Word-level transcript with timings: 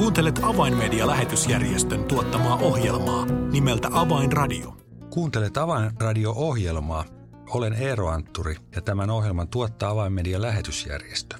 Kuuntelet 0.00 0.40
Avainmedia-lähetysjärjestön 0.42 2.04
tuottamaa 2.04 2.56
ohjelmaa 2.56 3.26
nimeltä 3.26 3.88
Avainradio. 3.92 4.76
Kuuntelet 5.10 5.56
Avainradio-ohjelmaa. 5.56 7.04
Olen 7.50 7.72
Eero 7.72 8.08
Antturi 8.08 8.56
ja 8.76 8.82
tämän 8.82 9.10
ohjelman 9.10 9.48
tuottaa 9.48 9.90
Avainmedia-lähetysjärjestö. 9.90 11.36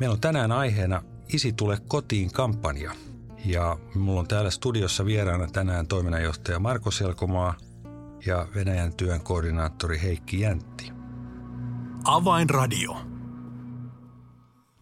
Meillä 0.00 0.12
on 0.14 0.20
tänään 0.20 0.52
aiheena 0.52 1.02
Isi 1.34 1.52
tule 1.52 1.78
kotiin 1.88 2.32
kampanja. 2.32 2.92
Ja 3.44 3.78
mulla 3.94 4.20
on 4.20 4.28
täällä 4.28 4.50
studiossa 4.50 5.04
vieraana 5.04 5.46
tänään 5.46 5.86
toiminnanjohtaja 5.86 6.58
Marko 6.58 6.90
Selkomaa 6.90 7.54
ja 8.26 8.48
Venäjän 8.54 8.94
työn 8.96 9.20
koordinaattori 9.20 10.02
Heikki 10.02 10.40
Jäntti. 10.40 10.92
Avainradio. 12.04 12.96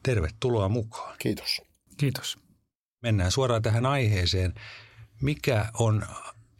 Tervetuloa 0.02 0.68
mukaan. 0.68 1.16
Kiitos. 1.18 1.73
Kiitos. 1.96 2.38
Mennään 3.02 3.30
suoraan 3.30 3.62
tähän 3.62 3.86
aiheeseen. 3.86 4.54
Mikä 5.22 5.66
on 5.78 6.06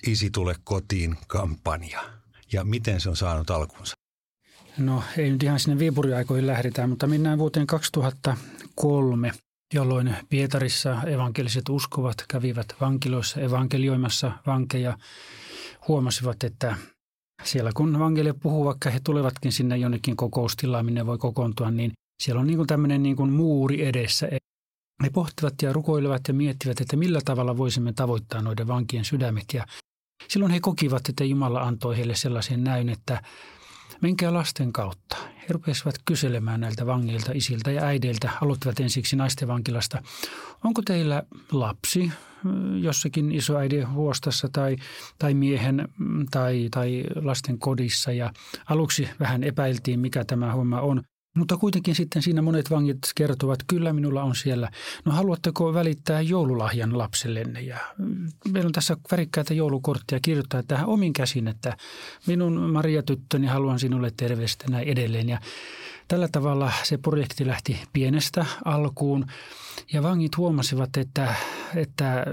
Isi 0.07 0.31
tule 0.31 0.55
kotiin 0.65 1.17
kampanja 1.27 2.05
ja 2.53 2.65
miten 2.65 3.01
se 3.01 3.09
on 3.09 3.17
saanut 3.17 3.51
alkunsa? 3.51 3.97
No 4.79 5.03
ei 5.19 5.31
nyt 5.31 5.43
ihan 5.43 5.61
sinne 5.61 5.79
Viipuriaikoihin 5.79 6.47
lähdetään, 6.47 6.89
mutta 6.89 7.07
mennään 7.07 7.39
vuoteen 7.39 7.67
2003, 7.67 9.33
jolloin 9.75 10.17
Pietarissa 10.29 11.03
evankeliset 11.03 11.69
uskovat 11.69 12.25
kävivät 12.29 12.67
vankiloissa 12.81 13.41
evankelioimassa 13.41 14.33
vankeja. 14.47 14.99
Huomasivat, 15.89 16.45
että 16.45 16.77
siellä 17.45 17.71
kun 17.75 17.99
vankeille 17.99 18.33
puhuu, 18.33 18.65
vaikka 18.65 18.91
he 18.91 19.01
tulevatkin 19.05 19.53
sinne 19.53 19.77
jonnekin 19.77 20.17
kokoustilaan, 20.17 20.85
minne 20.85 21.07
voi 21.07 21.19
kokoontua, 21.19 21.71
niin 21.71 21.93
siellä 22.23 22.41
on 22.41 22.47
niin 22.47 22.57
kuin 22.57 22.67
tämmöinen 22.67 23.03
niin 23.03 23.17
kuin 23.17 23.33
muuri 23.33 23.87
edessä. 23.87 24.29
He 25.05 25.11
pohtivat 25.11 25.63
ja 25.63 25.73
rukoilevat 25.73 26.29
ja 26.29 26.35
miettivät, 26.35 26.81
että 26.81 26.97
millä 26.97 27.21
tavalla 27.25 27.57
voisimme 27.57 27.93
tavoittaa 27.93 28.43
noiden 28.43 28.69
vankien 28.69 29.05
sydämet. 29.05 29.45
Ja 29.55 29.67
silloin 30.29 30.53
he 30.53 30.61
kokivat, 30.61 31.09
että 31.09 31.25
Jumala 31.25 31.61
antoi 31.61 31.97
heille 31.97 32.15
sellaisen 32.15 32.65
näyn, 32.65 32.89
että 32.89 33.23
menkää 34.01 34.33
lasten 34.33 34.73
kautta. 34.73 35.17
He 35.17 35.47
rupesivat 35.51 35.95
kyselemään 36.05 36.61
näiltä 36.61 36.87
vangeilta, 36.87 37.33
isiltä 37.35 37.71
ja 37.71 37.83
äideiltä. 37.83 38.31
Aloittivat 38.41 38.81
ensiksi 38.81 39.17
naisten 39.17 39.49
vankilasta. 39.49 40.03
Onko 40.65 40.83
teillä 40.83 41.23
lapsi 41.53 42.13
jossakin 42.81 43.33
isoäidin 43.33 43.93
huostassa 43.93 44.49
tai, 44.53 44.77
tai 45.19 45.35
miehen 45.35 45.89
tai, 46.31 46.69
tai 46.71 47.05
lasten 47.15 47.59
kodissa? 47.59 48.13
Ja 48.13 48.33
aluksi 48.67 49.09
vähän 49.21 49.45
epäiltiin, 49.45 50.01
mikä 50.01 50.25
tämä 50.25 50.53
homma 50.53 50.81
on. 50.81 51.03
Mutta 51.35 51.57
kuitenkin 51.57 51.95
sitten 51.95 52.23
siinä 52.23 52.43
monet 52.43 52.71
vangit 52.71 52.99
kertovat, 53.15 53.59
kyllä 53.67 53.93
minulla 53.93 54.23
on 54.23 54.37
siellä. 54.37 54.71
No 55.05 55.13
haluatteko 55.13 55.75
välittää 55.75 56.21
joululahjan 56.21 56.99
lapsellenne? 56.99 57.61
Ja 57.61 57.79
meillä 58.53 58.67
on 58.67 58.73
tässä 58.73 58.97
värikkäitä 59.11 59.55
joulukorttia 59.55 60.21
kirjoittaa 60.23 60.63
tähän 60.63 60.87
omin 60.87 61.13
käsin, 61.13 61.49
että 61.49 61.77
minun 62.27 62.71
Maria-tyttöni 62.71 63.47
haluan 63.47 63.79
sinulle 63.79 64.13
terveistä 64.17 64.65
näin 64.71 64.89
edelleen. 64.89 65.29
Ja 65.29 65.41
tällä 66.09 66.29
tavalla 66.33 66.73
se 66.83 66.99
projekti 66.99 67.47
lähti 67.47 67.81
pienestä 67.93 68.47
alkuun 68.65 69.27
ja 69.93 70.03
vangit 70.03 70.37
huomasivat, 70.37 70.97
että, 70.97 71.35
että 71.77 72.25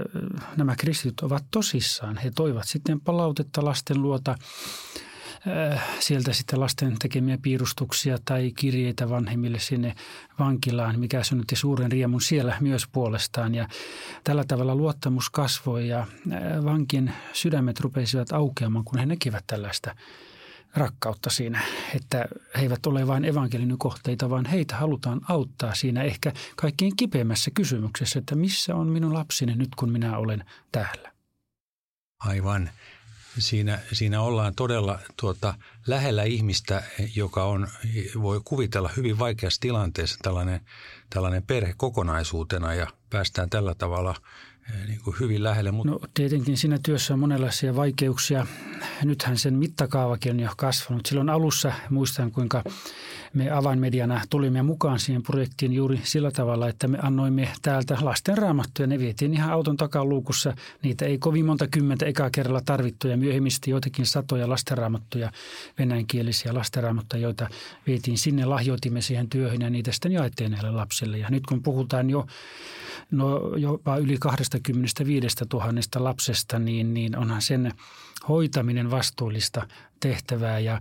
nämä 0.56 0.76
kristityt 0.76 1.20
ovat 1.20 1.44
tosissaan. 1.50 2.16
He 2.16 2.30
toivat 2.34 2.68
sitten 2.68 3.00
palautetta 3.00 3.64
lasten 3.64 4.02
luota 4.02 4.34
Äh, 4.34 5.11
sieltä 5.98 6.32
sitten 6.32 6.60
lasten 6.60 6.98
tekemiä 6.98 7.38
piirustuksia 7.42 8.18
tai 8.24 8.52
kirjeitä 8.56 9.10
vanhemmille 9.10 9.58
sinne 9.58 9.94
vankilaan, 10.38 11.00
mikä 11.00 11.22
synnytti 11.22 11.56
suuren 11.56 11.92
riemun 11.92 12.20
siellä 12.20 12.56
myös 12.60 12.86
puolestaan. 12.92 13.54
Ja 13.54 13.68
tällä 14.24 14.44
tavalla 14.44 14.74
luottamus 14.74 15.30
kasvoi 15.30 15.88
ja 15.88 15.98
äh, 15.98 16.64
vankin 16.64 17.12
sydämet 17.32 17.80
rupesivat 17.80 18.32
aukeamaan, 18.32 18.84
kun 18.84 18.98
he 18.98 19.06
näkivät 19.06 19.44
tällaista 19.46 19.96
rakkautta 20.74 21.30
siinä, 21.30 21.60
että 21.94 22.24
he 22.56 22.62
eivät 22.62 22.86
ole 22.86 23.06
vain 23.06 23.24
evankelin 23.24 23.78
kohteita, 23.78 24.30
vaan 24.30 24.44
heitä 24.44 24.76
halutaan 24.76 25.20
auttaa 25.28 25.74
siinä 25.74 26.02
ehkä 26.02 26.32
kaikkein 26.56 26.96
kipeimmässä 26.96 27.50
kysymyksessä, 27.54 28.18
että 28.18 28.34
missä 28.34 28.74
on 28.74 28.88
minun 28.88 29.14
lapsini 29.14 29.54
nyt, 29.54 29.74
kun 29.74 29.92
minä 29.92 30.18
olen 30.18 30.44
täällä. 30.72 31.12
Aivan 32.18 32.70
siinä, 33.38 33.78
siinä 33.92 34.22
ollaan 34.22 34.54
todella 34.54 34.98
tuota, 35.16 35.54
lähellä 35.86 36.22
ihmistä, 36.22 36.82
joka 37.16 37.44
on, 37.44 37.68
voi 38.22 38.40
kuvitella 38.44 38.90
hyvin 38.96 39.18
vaikeassa 39.18 39.60
tilanteessa 39.60 40.18
tällainen, 40.22 40.60
tällainen 41.10 41.42
perhe 41.42 41.74
kokonaisuutena 41.76 42.74
ja 42.74 42.86
päästään 43.10 43.50
tällä 43.50 43.74
tavalla 43.74 44.14
eh, 44.68 44.86
niin 44.86 45.00
kuin 45.04 45.16
hyvin 45.20 45.42
lähelle. 45.42 45.70
Mutta... 45.70 45.92
No 45.92 46.00
tietenkin 46.14 46.56
siinä 46.56 46.78
työssä 46.82 47.14
on 47.14 47.20
monenlaisia 47.20 47.76
vaikeuksia. 47.76 48.46
Nythän 49.04 49.38
sen 49.38 49.54
mittakaavakin 49.54 50.32
on 50.32 50.40
jo 50.40 50.50
kasvanut. 50.56 51.06
Silloin 51.06 51.30
alussa 51.30 51.72
muistan, 51.90 52.32
kuinka 52.32 52.64
me 53.34 53.50
avainmediana 53.50 54.20
tulimme 54.30 54.62
mukaan 54.62 54.98
siihen 54.98 55.22
projektiin 55.22 55.72
juuri 55.72 56.00
sillä 56.04 56.30
tavalla, 56.30 56.68
että 56.68 56.88
me 56.88 56.98
annoimme 57.02 57.48
täältä 57.62 57.96
lasten 58.00 58.38
raamattuja. 58.38 58.86
Ne 58.86 58.98
vietiin 58.98 59.34
ihan 59.34 59.50
auton 59.50 59.76
takaluukussa. 59.76 60.56
Niitä 60.82 61.04
ei 61.04 61.18
kovin 61.18 61.46
monta 61.46 61.66
kymmentä 61.66 62.06
ekaa 62.06 62.30
kerralla 62.30 62.60
tarvittu 62.64 63.08
ja 63.08 63.16
myöhemmin 63.16 63.52
sitten 63.52 63.70
joitakin 63.70 64.06
satoja 64.06 64.48
lastenraamattuja, 64.48 65.32
venäjänkielisiä 65.78 66.54
lastenraamattuja, 66.54 67.22
joita 67.22 67.48
vietiin 67.86 68.18
sinne, 68.18 68.44
lahjoitimme 68.44 69.00
siihen 69.00 69.28
työhön 69.28 69.62
ja 69.62 69.70
niitä 69.70 69.92
sitten 69.92 70.12
jaettiin 70.12 70.50
näille 70.50 70.70
lapsille. 70.70 71.18
Ja 71.18 71.30
nyt 71.30 71.46
kun 71.46 71.62
puhutaan 71.62 72.10
jo 72.10 72.26
no, 73.10 73.56
jopa 73.56 73.96
yli 73.96 74.18
25 74.18 75.36
000 75.52 75.72
lapsesta, 75.94 76.58
niin, 76.58 76.94
niin 76.94 77.18
onhan 77.18 77.42
sen 77.42 77.72
hoitaminen 78.28 78.90
vastuullista 78.90 79.66
tehtävää 80.00 80.58
ja 80.58 80.80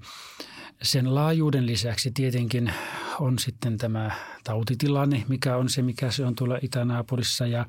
sen 0.81 1.16
laajuuden 1.16 1.66
lisäksi 1.66 2.12
tietenkin 2.12 2.74
on 3.19 3.40
sitten 3.40 3.78
tämä 3.78 4.12
tautitilanne, 4.44 5.24
mikä 5.28 5.58
on 5.58 5.69
se, 5.69 5.81
mikä 5.81 6.12
se 6.12 6.25
on 6.25 6.36
tuolla 6.36 6.59
itänaapurissa 6.62 7.47
ja 7.47 7.66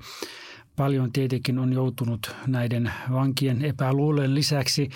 paljon 0.76 1.12
tietenkin 1.12 1.58
on 1.58 1.72
joutunut 1.72 2.34
näiden 2.46 2.92
vankien 3.12 3.64
epäluulen 3.64 4.34
lisäksi 4.34 4.90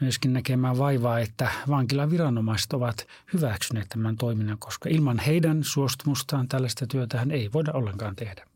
myöskin 0.00 0.32
näkemään 0.32 0.78
vaivaa, 0.78 1.18
että 1.18 1.50
vankilan 1.68 2.10
viranomaiset 2.10 2.72
ovat 2.72 3.06
hyväksyneet 3.32 3.88
tämän 3.88 4.16
toiminnan, 4.16 4.58
koska 4.58 4.88
ilman 4.88 5.18
heidän 5.18 5.64
suostumustaan 5.64 6.48
tällaista 6.48 6.86
työtä 6.86 7.26
ei 7.30 7.52
voida 7.52 7.72
ollenkaan 7.72 8.16
tehdä. 8.16 8.53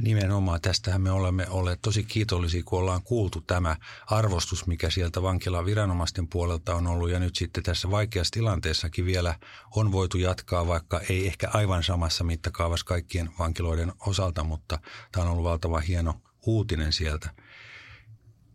Nimenomaan 0.00 0.60
tästähän 0.60 1.00
me 1.00 1.10
olemme 1.10 1.46
olleet 1.48 1.82
tosi 1.82 2.04
kiitollisia, 2.04 2.62
kun 2.64 2.78
ollaan 2.78 3.02
kuultu 3.02 3.40
tämä 3.40 3.76
arvostus, 4.06 4.66
mikä 4.66 4.90
sieltä 4.90 5.22
vankilan 5.22 5.66
viranomaisten 5.66 6.28
puolelta 6.28 6.74
on 6.74 6.86
ollut. 6.86 7.10
Ja 7.10 7.18
nyt 7.18 7.36
sitten 7.36 7.62
tässä 7.62 7.90
vaikeassa 7.90 8.32
tilanteessakin 8.32 9.06
vielä 9.06 9.34
on 9.76 9.92
voitu 9.92 10.18
jatkaa, 10.18 10.66
vaikka 10.66 11.00
ei 11.08 11.26
ehkä 11.26 11.48
aivan 11.52 11.82
samassa 11.82 12.24
mittakaavassa 12.24 12.86
kaikkien 12.86 13.30
vankiloiden 13.38 13.92
osalta, 14.06 14.44
mutta 14.44 14.78
tämä 15.12 15.24
on 15.24 15.32
ollut 15.32 15.44
valtava 15.44 15.80
hieno 15.80 16.20
uutinen 16.46 16.92
sieltä. 16.92 17.30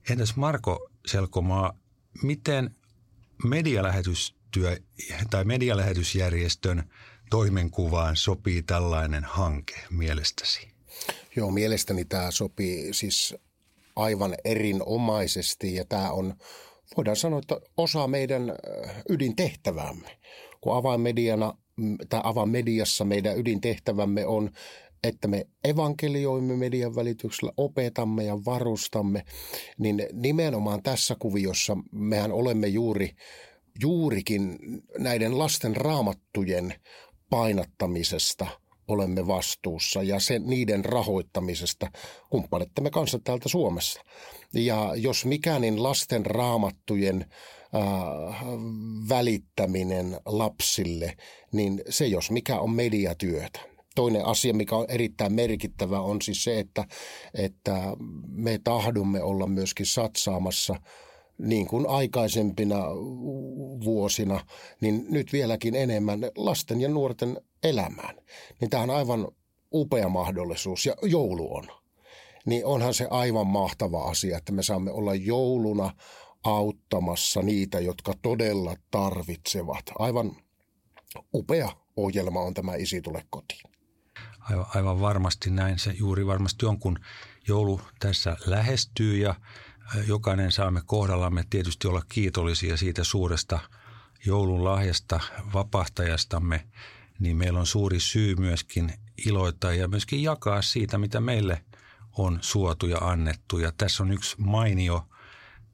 Entäs 0.10 0.36
Marko 0.36 0.90
Selkomaa, 1.06 1.74
miten 2.24 2.76
medialähetystyö 3.44 4.78
tai 5.30 5.46
medialähetysjärjestön 5.46 6.90
toimenkuvaan 7.30 8.16
sopii 8.16 8.64
tällainen 8.64 9.24
hanke 9.24 9.76
mielestäsi? 9.90 10.75
Joo, 11.36 11.52
mielestäni 11.52 12.06
tämä 12.06 12.32
sopii 12.32 12.94
siis 12.94 13.36
aivan 13.96 14.36
erinomaisesti 14.46 15.76
ja 15.76 15.86
tämä 15.86 16.12
on, 16.12 16.34
voidaan 16.98 17.18
sanoa, 17.18 17.40
että 17.40 17.60
osa 17.78 18.08
meidän 18.08 18.50
äh, 18.50 18.96
ydintehtävämme. 19.10 20.18
Kun 20.62 20.78
avainmediana 20.78 21.58
tai 22.10 22.22
avainmediassa 22.24 23.06
meidän 23.06 23.38
ydintehtävämme 23.38 24.26
on, 24.26 24.52
että 25.04 25.28
me 25.28 25.48
evankelioimme 25.64 26.56
median 26.56 26.96
välityksellä, 26.96 27.52
opetamme 27.58 28.24
ja 28.24 28.38
varustamme, 28.46 29.26
niin 29.78 30.08
nimenomaan 30.14 30.84
tässä 30.84 31.16
kuviossa 31.20 31.78
mehän 31.92 32.32
olemme 32.32 32.68
juuri, 32.68 33.12
juurikin 33.82 34.60
näiden 34.98 35.40
lasten 35.40 35.76
raamattujen 35.76 36.74
painattamisesta– 37.30 38.48
olemme 38.88 39.28
vastuussa 39.28 40.04
ja 40.04 40.20
sen, 40.20 40.44
niiden 40.46 40.86
rahoittamisesta 40.86 41.92
kumppanittamme 42.30 42.90
kanssa 42.90 43.20
täältä 43.24 43.50
Suomessa. 43.50 44.02
Ja 44.54 44.92
jos 44.96 45.26
mikä, 45.26 45.60
niin 45.60 45.84
lasten 45.84 46.26
raamattujen 46.26 47.26
äh, 47.76 48.46
välittäminen 49.10 50.18
lapsille, 50.26 51.18
niin 51.52 51.82
se 51.90 52.08
jos 52.08 52.32
mikä 52.32 52.60
on 52.60 52.72
mediatyötä. 52.72 53.60
Toinen 53.96 54.26
asia, 54.26 54.54
mikä 54.54 54.76
on 54.76 54.86
erittäin 54.90 55.34
merkittävä, 55.34 56.00
on 56.00 56.22
siis 56.22 56.44
se, 56.44 56.60
että, 56.60 56.86
että 57.34 57.82
me 58.28 58.60
tahdomme 58.64 59.24
olla 59.24 59.48
myöskin 59.48 59.86
satsaamassa– 59.86 60.76
niin 61.38 61.68
kuin 61.68 61.88
aikaisempina 61.88 62.86
vuosina, 63.84 64.46
niin 64.82 65.06
nyt 65.10 65.34
vieläkin 65.34 65.76
enemmän 65.76 66.20
lasten 66.38 66.82
ja 66.82 66.90
nuorten 66.90 67.38
elämään. 67.66 68.16
Niin 68.62 68.70
tämä 68.70 68.84
on 68.84 68.90
aivan 68.90 69.28
upea 69.74 70.10
mahdollisuus 70.10 70.86
ja 70.86 70.96
joulu 71.04 71.56
on. 71.56 71.68
niin 72.46 72.66
onhan 72.66 72.94
se 72.94 73.08
aivan 73.10 73.48
mahtava 73.48 74.04
asia, 74.04 74.38
että 74.38 74.52
me 74.52 74.64
saamme 74.64 74.92
olla 74.92 75.16
jouluna 75.16 75.94
auttamassa 76.44 77.42
niitä, 77.42 77.80
jotka 77.80 78.14
todella 78.22 78.76
tarvitsevat. 78.92 79.86
Aivan 80.00 80.32
upea 81.34 81.70
ohjelma 81.96 82.42
on 82.42 82.54
tämä 82.54 82.76
Isi 82.76 83.02
tule 83.02 83.26
kotiin. 83.30 83.62
Aivan, 84.40 84.66
aivan 84.76 85.02
varmasti 85.02 85.50
näin 85.50 85.80
se 85.80 85.92
juuri 85.92 86.28
varmasti 86.28 86.66
on, 86.66 86.80
kun 86.80 87.00
joulu 87.48 87.82
tässä 88.00 88.38
lähestyy 88.46 89.18
ja 89.18 89.36
jokainen 90.08 90.52
saamme 90.52 90.82
kohdallamme 90.86 91.44
tietysti 91.50 91.88
olla 91.88 92.02
kiitollisia 92.10 92.78
siitä 92.78 93.04
suuresta 93.04 93.60
joulun 94.26 94.64
lahjasta, 94.64 95.20
vapahtajastamme, 95.54 96.68
niin 97.20 97.38
meillä 97.38 97.60
on 97.60 97.68
suuri 97.68 98.00
syy 98.00 98.36
myöskin 98.36 98.94
iloita 99.26 99.74
ja 99.74 99.88
myöskin 99.88 100.24
jakaa 100.24 100.62
siitä, 100.62 100.98
mitä 100.98 101.20
meille 101.20 101.62
on 102.18 102.40
suotu 102.42 102.88
ja 102.88 102.98
annettu. 102.98 103.58
Ja 103.58 103.72
tässä 103.78 104.04
on 104.04 104.12
yksi 104.12 104.36
mainio 104.40 105.08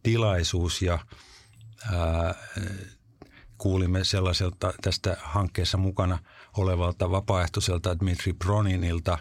tilaisuus 0.04 0.82
ja 0.82 1.00
ää, 1.92 2.36
kuulimme 3.58 4.04
sellaiselta 4.04 4.74
tästä 4.82 5.18
hankkeessa 5.20 5.78
mukana 5.78 6.20
olevalta 6.58 7.12
vapaaehtoiselta 7.12 8.00
Dmitri 8.00 8.34
Broninilta 8.34 9.18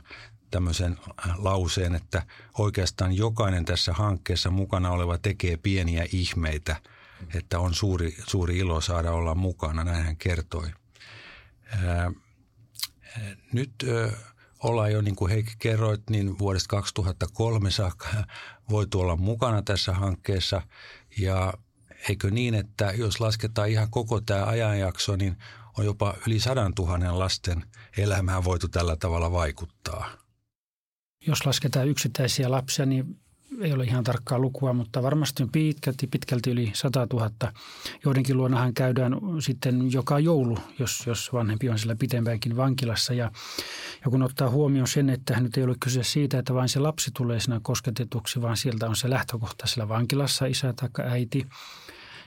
tämmöisen 0.51 0.99
lauseen, 1.37 1.95
että 1.95 2.23
oikeastaan 2.59 3.13
jokainen 3.13 3.65
tässä 3.65 3.93
hankkeessa 3.93 4.51
mukana 4.51 4.91
oleva 4.91 5.19
tekee 5.19 5.57
pieniä 5.57 6.07
ihmeitä, 6.13 6.77
että 7.35 7.59
on 7.59 7.75
suuri, 7.75 8.17
suuri 8.27 8.59
ilo 8.59 8.81
saada 8.81 9.13
olla 9.13 9.35
mukana, 9.35 9.85
näin 9.85 10.05
hän 10.05 10.17
kertoi. 10.17 10.71
Nyt 13.53 13.75
ollaan 14.63 14.93
jo, 14.93 15.03
niin 15.03 15.17
kuin 15.17 15.31
Heikki 15.31 15.55
kerroit, 15.59 16.11
niin 16.11 16.39
vuodesta 16.39 16.69
2003 16.69 17.71
saakka 17.71 18.09
voitu 18.71 19.01
olla 19.01 19.17
mukana 19.17 19.63
tässä 19.63 19.93
hankkeessa. 19.93 20.63
Ja 21.19 21.55
eikö 22.09 22.31
niin, 22.31 22.55
että 22.55 22.93
jos 22.93 23.21
lasketaan 23.21 23.69
ihan 23.69 23.91
koko 23.91 24.21
tämä 24.21 24.45
ajanjakso, 24.45 25.17
niin 25.17 25.37
on 25.79 25.85
jopa 25.85 26.15
yli 26.27 26.41
sadan 26.41 26.75
tuhannen 26.75 27.19
lasten 27.19 27.65
elämään 27.97 28.45
voitu 28.45 28.69
tällä 28.69 28.97
tavalla 28.97 29.33
vaikuttaa. 29.33 30.11
Jos 31.27 31.47
lasketaan 31.47 31.89
yksittäisiä 31.89 32.51
lapsia, 32.51 32.87
niin 32.87 33.21
ei 33.61 33.73
ole 33.73 33.85
ihan 33.85 34.05
tarkkaa 34.05 34.39
lukua, 34.39 34.73
mutta 34.73 35.03
varmasti 35.03 35.43
on 35.43 35.49
pitkälti, 35.49 36.07
pitkälti 36.07 36.51
yli 36.51 36.71
100 36.75 37.07
000. 37.13 37.31
Joidenkin 38.05 38.37
luonahan 38.37 38.75
käydään 38.75 39.13
sitten 39.41 39.93
joka 39.93 40.19
joulu, 40.19 40.59
jos, 40.79 41.07
jos 41.07 41.33
vanhempi 41.33 41.69
on 41.69 41.79
sillä 41.79 41.97
pitempäänkin 41.97 42.57
vankilassa. 42.57 43.15
Ja, 43.15 43.31
ja 44.05 44.11
kun 44.11 44.23
ottaa 44.23 44.51
huomioon 44.51 44.89
sen, 44.89 45.11
että 45.11 45.41
nyt 45.41 45.57
ei 45.57 45.65
ole 45.65 45.75
kyse 45.81 46.05
siitä, 46.05 46.39
että 46.39 46.55
vain 46.55 46.69
se 46.69 46.81
lapsi 46.81 47.11
tulee 47.15 47.41
siinä 47.41 47.61
kosketetuksi, 47.63 48.43
vaan 48.43 48.57
sieltä 48.57 48.89
on 48.89 48.97
se 48.97 49.11
lähtökohta 49.11 49.67
sillä 49.67 49.89
vankilassa, 49.89 50.47
isä 50.47 50.73
tai 50.73 50.89
äiti. 51.07 51.47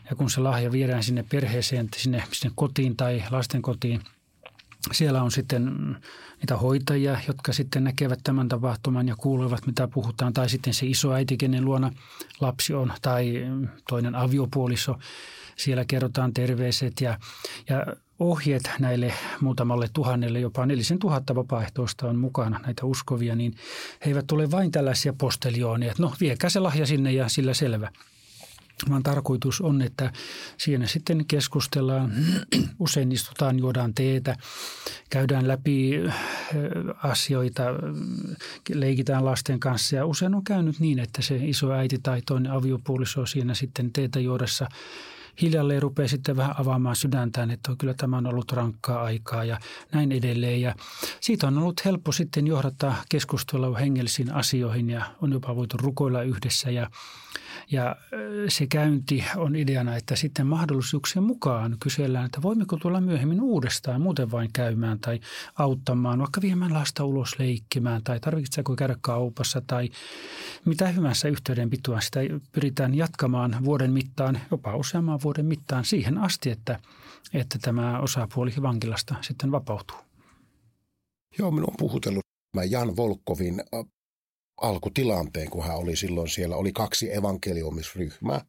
Ja 0.10 0.16
kun 0.16 0.30
se 0.30 0.42
lahja 0.42 0.72
viedään 0.72 1.04
sinne 1.04 1.26
perheeseen, 1.32 1.90
sinne, 1.96 2.24
sinne 2.32 2.54
kotiin 2.56 2.98
tai 2.98 3.24
lasten 3.32 3.62
kotiin– 3.62 4.02
siellä 4.92 5.24
on 5.24 5.32
sitten 5.32 5.98
niitä 6.40 6.58
hoitajia, 6.58 7.18
jotka 7.28 7.54
sitten 7.54 7.84
näkevät 7.84 8.20
tämän 8.24 8.50
tapahtuman 8.50 9.08
ja 9.08 9.16
kuulevat, 9.16 9.66
mitä 9.66 9.88
puhutaan. 9.88 10.34
Tai 10.34 10.50
sitten 10.50 10.74
se 10.74 10.86
iso 10.86 11.14
äiti, 11.14 11.38
kenen 11.38 11.66
luona 11.66 11.92
lapsi 12.42 12.74
on, 12.74 12.94
tai 13.02 13.34
toinen 13.90 14.16
aviopuoliso. 14.16 15.00
Siellä 15.56 15.86
kerrotaan 15.86 16.34
terveiset 16.34 17.02
ja, 17.02 17.20
ja 17.70 17.86
ohjeet 18.20 18.72
näille 18.80 19.14
muutamalle 19.42 19.90
tuhannelle, 19.94 20.40
jopa 20.40 20.66
nelisen 20.66 21.00
tuhatta 21.00 21.36
vapaaehtoista 21.36 22.08
on 22.08 22.16
mukana 22.16 22.60
näitä 22.60 22.86
uskovia, 22.86 23.36
niin 23.36 23.56
he 24.06 24.10
eivät 24.10 24.32
ole 24.32 24.52
vain 24.52 24.72
tällaisia 24.72 25.14
postelioonia, 25.14 25.92
että 25.92 26.04
no 26.04 26.14
viekää 26.20 26.50
se 26.50 26.60
lahja 26.60 26.86
sinne 26.86 27.12
ja 27.12 27.30
sillä 27.30 27.54
selvä– 27.54 27.92
vaan 28.90 29.04
tarkoitus 29.04 29.62
on, 29.62 29.82
että 29.82 30.14
siinä 30.58 30.88
sitten 30.88 31.26
keskustellaan, 31.26 32.14
usein 32.80 33.12
istutaan, 33.12 33.60
juodaan 33.60 33.94
teetä, 33.94 34.36
käydään 35.10 35.48
läpi 35.48 35.92
asioita, 37.04 37.64
leikitään 38.74 39.26
lasten 39.26 39.60
kanssa. 39.60 39.96
Ja 39.96 40.06
usein 40.06 40.36
on 40.36 40.44
käynyt 40.44 40.80
niin, 40.80 41.00
että 41.00 41.22
se 41.22 41.36
iso 41.36 41.72
äiti 41.72 42.00
tai 42.04 42.22
toinen 42.26 42.52
aviopuoliso 42.52 43.26
siinä 43.26 43.54
sitten 43.54 43.94
teetä 43.94 44.20
juodessa 44.20 44.68
hiljalleen 45.42 45.82
rupeaa 45.82 46.08
sitten 46.08 46.38
vähän 46.38 46.56
avaamaan 46.60 46.96
sydäntään, 46.96 47.52
että 47.52 47.72
kyllä 47.78 47.94
tämä 47.94 48.18
on 48.18 48.28
ollut 48.28 48.52
rankkaa 48.52 49.04
aikaa 49.04 49.44
ja 49.44 49.60
näin 49.92 50.12
edelleen. 50.12 50.62
Ja 50.62 50.76
siitä 51.20 51.48
on 51.48 51.58
ollut 51.58 51.86
helppo 51.86 52.12
sitten 52.12 52.48
johdattaa 52.48 53.04
keskustelua 53.10 53.78
hengellisiin 53.78 54.34
asioihin 54.34 54.90
ja 54.90 55.06
on 55.22 55.32
jopa 55.32 55.56
voitu 55.56 55.78
rukoilla 55.78 56.22
yhdessä. 56.22 56.72
Ja 56.72 56.90
ja 57.72 57.96
se 58.48 58.68
käynti 58.68 59.24
on 59.36 59.56
ideana, 59.56 59.96
että 59.96 60.16
sitten 60.16 60.48
mahdollisuuksien 60.48 61.24
mukaan 61.24 61.78
kysellään, 61.80 62.26
että 62.26 62.42
voimmeko 62.42 62.78
tulla 62.78 63.02
myöhemmin 63.02 63.42
uudestaan 63.42 64.02
muuten 64.02 64.32
vain 64.32 64.50
käymään 64.54 65.00
tai 65.00 65.20
auttamaan, 65.56 66.20
vaikka 66.20 66.42
viemään 66.42 66.74
lasta 66.74 67.06
ulos 67.06 67.40
leikkimään 67.40 68.04
tai 68.04 68.20
tarvitseeko 68.20 68.76
käydä 68.76 68.96
kaupassa 69.02 69.62
tai 69.68 69.90
mitä 70.66 70.88
hyvänsä 70.88 71.28
yhteydenpitoa. 71.28 72.02
Sitä 72.02 72.20
pyritään 72.52 72.96
jatkamaan 72.96 73.58
vuoden 73.66 73.92
mittaan, 73.92 74.40
jopa 74.52 74.76
useamman 74.76 75.20
vuoden 75.24 75.46
mittaan 75.46 75.86
siihen 75.86 76.18
asti, 76.18 76.50
että, 76.50 76.80
että 77.34 77.60
tämä 77.62 78.00
osapuoli 78.00 78.54
vankilasta 78.62 79.16
sitten 79.22 79.52
vapautuu. 79.52 79.98
Joo, 81.40 81.52
minun 81.52 81.70
on 81.70 81.76
puhutellut 81.78 82.24
Jan 82.70 82.96
Volkovin 82.96 83.64
alkutilanteen, 84.62 85.50
kun 85.50 85.66
hän 85.66 85.78
oli 85.78 85.96
silloin 85.96 86.30
siellä, 86.30 86.56
oli 86.56 86.72
kaksi 86.72 87.14
evankeliumisryhmää. 87.16 88.46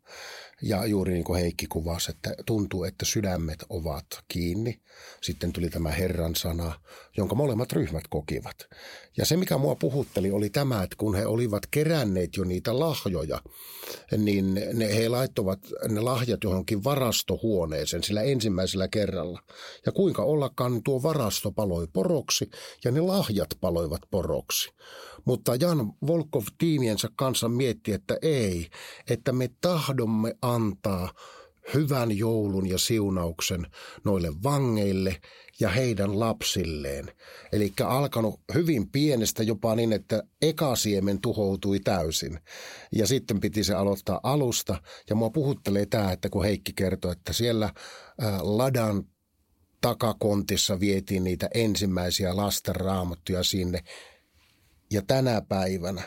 Ja 0.63 0.87
juuri 0.87 1.13
niin 1.13 1.25
kuin 1.25 1.41
Heikki 1.41 1.67
kuvasi, 1.67 2.11
että 2.11 2.35
tuntuu, 2.47 2.85
että 2.85 3.05
sydämet 3.05 3.65
ovat 3.69 4.07
kiinni. 4.29 4.81
Sitten 5.23 5.53
tuli 5.53 5.71
tämä 5.71 5.91
Herran 5.91 6.35
sana, 6.35 6.81
jonka 7.17 7.35
molemmat 7.35 7.73
ryhmät 7.73 8.05
kokivat. 8.11 8.57
Ja 9.17 9.27
se, 9.27 9.37
mikä 9.37 9.59
mua 9.59 9.75
puhutteli, 9.75 10.31
oli 10.31 10.51
tämä, 10.51 10.83
että 10.83 10.97
kun 10.99 11.15
he 11.15 11.27
olivat 11.27 11.67
keränneet 11.71 12.37
jo 12.37 12.45
niitä 12.45 12.79
lahjoja, 12.79 13.41
niin 14.17 14.55
ne, 14.73 14.97
he 14.97 15.09
laittoivat 15.09 15.61
ne 15.89 16.01
lahjat 16.01 16.45
johonkin 16.45 16.85
varastohuoneeseen 16.85 18.03
sillä 18.03 18.23
ensimmäisellä 18.23 18.89
kerralla. 18.89 19.43
Ja 19.87 19.93
kuinka 19.93 20.23
ollakaan 20.23 20.83
tuo 20.83 21.03
varasto 21.03 21.53
paloi 21.53 21.87
poroksi 21.93 22.51
ja 22.85 22.91
ne 22.91 23.01
lahjat 23.01 23.49
paloivat 23.61 24.03
poroksi. 24.11 24.71
Mutta 25.25 25.55
Jan 25.55 25.93
Volkov 26.07 26.45
tiimiensä 26.59 27.09
kanssa 27.17 27.49
mietti, 27.49 27.93
että 27.93 28.19
ei, 28.23 28.69
että 29.11 29.33
me 29.33 29.51
tahdomme 29.61 30.37
antaa 30.53 31.13
hyvän 31.75 32.19
joulun 32.19 32.69
ja 32.69 32.79
siunauksen 32.79 33.67
noille 34.05 34.33
vangeille 34.43 35.21
ja 35.61 35.69
heidän 35.69 36.21
lapsilleen. 36.21 37.13
Eli 37.53 37.73
alkanut 37.85 38.41
hyvin 38.55 38.91
pienestä 38.91 39.43
jopa 39.43 39.75
niin, 39.75 39.93
että 39.93 40.23
ekasiemen 40.43 41.21
tuhoutui 41.21 41.81
täysin. 41.81 42.41
Ja 42.93 43.07
sitten 43.07 43.41
piti 43.41 43.65
se 43.65 43.75
aloittaa 43.75 44.21
alusta. 44.23 44.83
Ja 45.11 45.17
mua 45.17 45.31
puhuttelee 45.31 45.87
tämä, 45.87 46.13
että 46.13 46.31
kun 46.31 46.45
Heikki 46.45 46.73
kertoi, 46.73 47.13
että 47.13 47.33
siellä 47.33 47.71
Ladan 48.41 49.05
takakontissa 49.81 50.81
vietiin 50.81 51.25
niitä 51.25 51.49
ensimmäisiä 51.55 52.37
lasten 52.37 52.77
raamattuja 52.77 53.43
sinne. 53.43 53.81
Ja 54.93 55.03
tänä 55.07 55.43
päivänä 55.49 56.03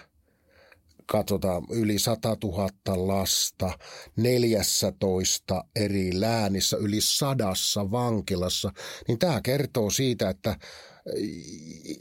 katsotaan 1.11 1.63
yli 1.71 1.99
100 1.99 2.37
000 2.43 2.69
lasta 3.07 3.79
14 4.15 5.63
eri 5.75 6.19
läänissä, 6.19 6.77
yli 6.77 7.01
sadassa 7.01 7.91
vankilassa, 7.91 8.71
niin 9.07 9.19
tämä 9.19 9.41
kertoo 9.41 9.89
siitä, 9.89 10.29
että 10.29 10.55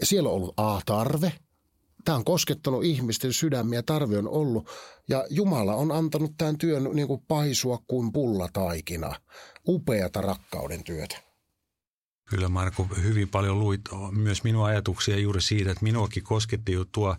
siellä 0.02 0.28
on 0.28 0.34
ollut 0.34 0.54
A-tarve, 0.56 1.32
Tämä 2.06 2.18
on 2.18 2.24
koskettanut 2.24 2.84
ihmisten 2.84 3.32
sydämiä, 3.32 3.82
tarve 3.82 4.18
on 4.18 4.28
ollut. 4.28 4.68
Ja 5.08 5.26
Jumala 5.30 5.74
on 5.74 5.92
antanut 5.92 6.32
tämän 6.38 6.58
työn 6.58 6.88
niin 6.94 7.08
kuin 7.08 7.22
paisua 7.28 7.78
kuin 7.86 8.12
pullataikina. 8.12 9.14
Upeata 9.68 10.20
rakkauden 10.20 10.84
työtä. 10.84 11.18
Kyllä 12.26 12.48
Marko, 12.48 12.88
hyvin 13.02 13.28
paljon 13.28 13.60
luit 13.60 13.80
myös 14.10 14.44
minun 14.44 14.66
ajatuksia 14.66 15.18
juuri 15.18 15.40
siitä, 15.40 15.70
että 15.70 15.84
minuakin 15.84 16.22
kosketti 16.22 16.72
jo 16.72 16.84
tuo 16.84 17.16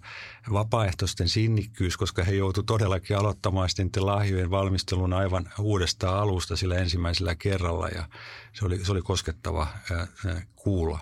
vapaaehtoisten 0.53 1.29
sinnikkyys, 1.29 1.97
koska 1.97 2.23
he 2.23 2.31
joutuivat 2.31 2.65
todellakin 2.65 3.17
aloittamaan 3.17 3.69
sitten 3.69 4.05
lahjojen 4.05 4.51
valmistelun 4.51 5.13
aivan 5.13 5.49
uudestaan 5.59 6.19
alusta 6.19 6.55
sillä 6.55 6.75
ensimmäisellä 6.75 7.35
kerralla 7.35 7.87
ja 7.87 8.07
se 8.53 8.65
oli, 8.65 8.85
se 8.85 8.91
oli 8.91 9.01
koskettava 9.01 9.67
kuulla. 10.55 10.99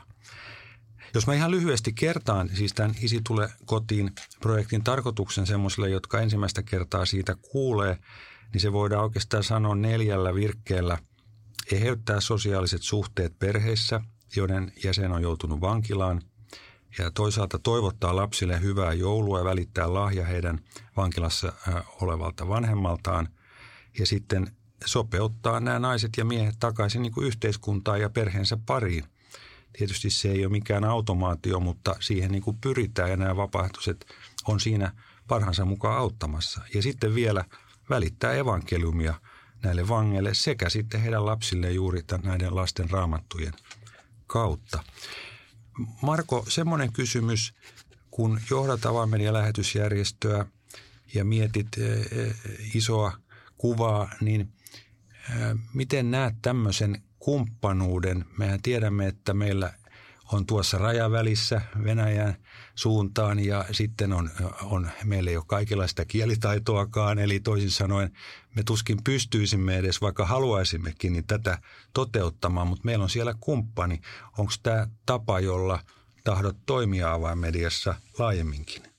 Jos 1.13 1.27
mä 1.27 1.33
ihan 1.33 1.51
lyhyesti 1.51 1.93
kertaan 1.93 2.49
siis 2.53 2.73
tämän 2.73 2.95
Isi 3.01 3.21
tule 3.27 3.49
kotiin 3.65 4.11
projektin 4.39 4.83
tarkoituksen 4.83 5.47
semmoisille, 5.47 5.89
jotka 5.89 6.19
ensimmäistä 6.19 6.63
kertaa 6.63 7.05
siitä 7.05 7.35
kuulee, 7.51 7.97
niin 8.53 8.61
se 8.61 8.73
voidaan 8.73 9.03
oikeastaan 9.03 9.43
sanoa 9.43 9.75
neljällä 9.75 10.35
virkkeellä– 10.35 10.97
eheyttää 11.71 12.19
sosiaaliset 12.19 12.81
suhteet 12.81 13.39
perheissä, 13.39 14.01
joiden 14.35 14.71
jäsen 14.83 15.11
on 15.11 15.21
joutunut 15.21 15.61
vankilaan, 15.61 16.21
ja 16.97 17.11
toisaalta 17.11 17.59
toivottaa 17.59 18.15
lapsille 18.15 18.61
hyvää 18.61 18.93
joulua 18.93 19.39
ja 19.39 19.45
välittää 19.45 19.93
lahja 19.93 20.25
heidän 20.25 20.59
vankilassa 20.97 21.53
olevalta 22.01 22.47
vanhemmaltaan 22.47 23.29
ja 23.99 24.05
sitten 24.05 24.47
sopeuttaa 24.85 25.59
nämä 25.59 25.79
naiset 25.79 26.11
ja 26.17 26.25
miehet 26.25 26.55
takaisin 26.59 27.01
niin 27.01 27.11
kuin 27.11 27.27
yhteiskuntaan 27.27 28.01
ja 28.01 28.09
perheensä 28.09 28.57
pariin. 28.65 29.03
Tietysti 29.77 30.09
se 30.09 30.31
ei 30.31 30.45
ole 30.45 30.51
mikään 30.51 30.83
automaatio, 30.83 31.59
mutta 31.59 31.95
siihen 31.99 32.31
niin 32.31 32.43
kuin 32.43 32.57
pyritään 32.61 33.09
ja 33.09 33.17
nämä 33.17 33.35
vapaaehtoiset 33.35 34.05
on 34.47 34.59
siinä 34.59 34.91
parhaansa 35.27 35.65
mukaan 35.65 35.97
auttamassa. 35.97 36.61
Ja 36.73 36.81
sitten 36.81 37.15
vielä 37.15 37.45
välittää 37.89 38.33
evankeliumia 38.33 39.13
näille 39.65 39.87
vangeille 39.87 40.33
sekä 40.33 40.69
sitten 40.69 41.01
heidän 41.01 41.25
lapsille 41.25 41.71
juuri 41.71 42.01
näiden 42.23 42.55
lasten 42.55 42.89
raamattujen 42.89 43.53
kautta. 44.27 44.83
Marko, 46.01 46.45
semmoinen 46.47 46.93
kysymys, 46.93 47.53
kun 48.11 48.39
johdat 48.49 48.85
avaimen 48.85 49.33
lähetysjärjestöä 49.33 50.45
ja 51.13 51.25
mietit 51.25 51.67
e, 51.77 51.93
e, 51.93 52.33
isoa 52.73 53.17
kuvaa, 53.57 54.09
niin 54.21 54.53
e, 55.29 55.33
miten 55.73 56.11
näet 56.11 56.35
tämmöisen 56.41 57.03
kumppanuuden? 57.19 58.25
Mehän 58.37 58.61
tiedämme, 58.61 59.07
että 59.07 59.33
meillä 59.33 59.73
on 60.31 60.45
tuossa 60.45 60.77
rajavälissä 60.77 61.61
Venäjän 61.83 62.35
suuntaan 62.75 63.39
ja 63.39 63.65
sitten 63.71 64.13
on, 64.13 64.29
on 64.63 64.89
meillä 65.03 65.31
ei 65.31 65.37
ole 65.37 65.45
kaikenlaista 65.47 66.05
kielitaitoakaan, 66.05 67.19
eli 67.19 67.39
toisin 67.39 67.71
sanoen 67.71 68.11
me 68.55 68.63
tuskin 68.63 68.97
pystyisimme 69.03 69.77
edes, 69.77 70.01
vaikka 70.01 70.25
haluaisimmekin, 70.25 71.13
niin 71.13 71.27
tätä 71.27 71.57
toteuttamaan, 71.93 72.67
mutta 72.67 72.85
meillä 72.85 73.03
on 73.03 73.09
siellä 73.09 73.35
kumppani. 73.39 74.01
Onko 74.37 74.51
tämä 74.63 74.87
tapa, 75.05 75.39
jolla 75.39 75.79
tahdot 76.23 76.57
toimia 76.65 77.13
avainmediassa 77.13 77.95
laajemminkin? 78.19 78.94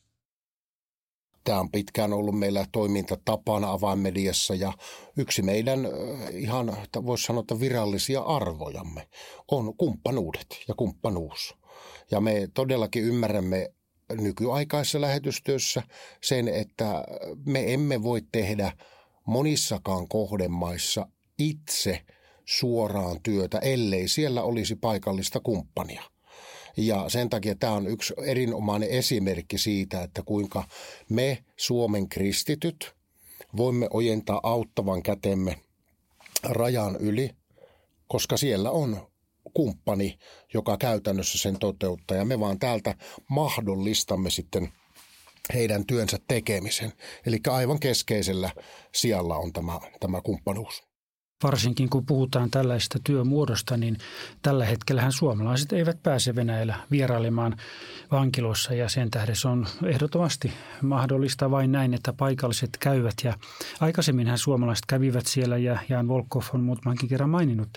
Tämä 1.46 1.60
on 1.60 1.70
pitkään 1.70 2.12
ollut 2.12 2.38
meillä 2.38 2.66
toimintatapana 2.72 3.70
avainmediassa 3.70 4.54
ja 4.54 4.72
yksi 5.16 5.42
meidän 5.42 5.80
ihan, 6.32 6.76
voisi 7.06 7.24
sanoa, 7.24 7.40
että 7.40 7.60
virallisia 7.60 8.20
arvojamme 8.20 9.08
on 9.50 9.76
kumppanuudet 9.76 10.46
ja 10.68 10.74
kumppanuus. 10.74 11.54
Ja 12.10 12.20
me 12.20 12.48
todellakin 12.54 13.04
ymmärrämme 13.04 13.70
nykyaikaisessa 14.20 15.00
lähetystyössä 15.00 15.82
sen, 16.22 16.48
että 16.48 17.04
me 17.44 17.72
emme 17.74 18.02
voi 18.02 18.22
tehdä 18.32 18.72
monissakaan 19.26 20.08
kohdemaissa 20.08 21.08
itse 21.38 22.02
suoraan 22.44 23.22
työtä, 23.22 23.58
ellei 23.58 24.08
siellä 24.08 24.42
olisi 24.42 24.76
paikallista 24.76 25.40
kumppania– 25.40 26.02
ja 26.76 27.08
sen 27.08 27.30
takia 27.30 27.54
tämä 27.54 27.72
on 27.72 27.86
yksi 27.86 28.14
erinomainen 28.24 28.88
esimerkki 28.88 29.58
siitä, 29.58 30.02
että 30.02 30.22
kuinka 30.22 30.64
me 31.08 31.44
Suomen 31.56 32.08
kristityt 32.08 32.94
voimme 33.56 33.88
ojentaa 33.90 34.40
auttavan 34.42 35.02
kätemme 35.02 35.56
rajan 36.42 36.96
yli, 36.96 37.30
koska 38.08 38.36
siellä 38.36 38.70
on 38.70 39.08
kumppani, 39.54 40.18
joka 40.54 40.76
käytännössä 40.76 41.38
sen 41.38 41.58
toteuttaa. 41.58 42.16
Ja 42.16 42.24
me 42.24 42.40
vaan 42.40 42.58
täältä 42.58 42.94
mahdollistamme 43.28 44.30
sitten 44.30 44.68
heidän 45.54 45.86
työnsä 45.86 46.18
tekemisen. 46.28 46.92
Eli 47.26 47.38
aivan 47.50 47.80
keskeisellä 47.80 48.50
sijalla 48.94 49.36
on 49.36 49.52
tämä, 49.52 49.80
tämä 50.00 50.20
kumppanuus. 50.20 50.85
Varsinkin 51.42 51.90
kun 51.90 52.06
puhutaan 52.06 52.50
tällaista 52.50 52.98
työmuodosta, 53.04 53.76
niin 53.76 53.96
tällä 54.42 54.64
hetkellähän 54.64 55.12
suomalaiset 55.12 55.72
eivät 55.72 56.02
pääse 56.02 56.34
Venäjällä 56.34 56.74
vierailemaan 56.90 57.56
vankiloissa 58.10 58.74
ja 58.74 58.88
sen 58.88 59.10
tähden 59.10 59.36
se 59.36 59.48
on 59.48 59.66
ehdottomasti 59.84 60.52
mahdollista 60.82 61.50
vain 61.50 61.72
näin, 61.72 61.94
että 61.94 62.12
paikalliset 62.12 62.70
käyvät. 62.80 63.14
Ja 63.24 63.34
aikaisemminhan 63.80 64.38
suomalaiset 64.38 64.86
kävivät 64.86 65.26
siellä 65.26 65.56
ja 65.56 65.78
Jan 65.88 66.08
Volkov 66.08 66.42
on 66.54 66.60
muutamankin 66.60 67.08
kerran 67.08 67.30
maininnut, 67.30 67.68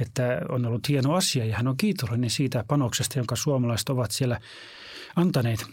että 0.00 0.40
on 0.48 0.66
ollut 0.66 0.88
hieno 0.88 1.14
asia 1.14 1.44
ja 1.44 1.56
hän 1.56 1.68
on 1.68 1.76
kiitollinen 1.76 2.30
siitä 2.30 2.64
panoksesta, 2.68 3.18
jonka 3.18 3.36
suomalaiset 3.36 3.88
ovat 3.88 4.10
siellä 4.10 4.40
antaneet. 5.16 5.66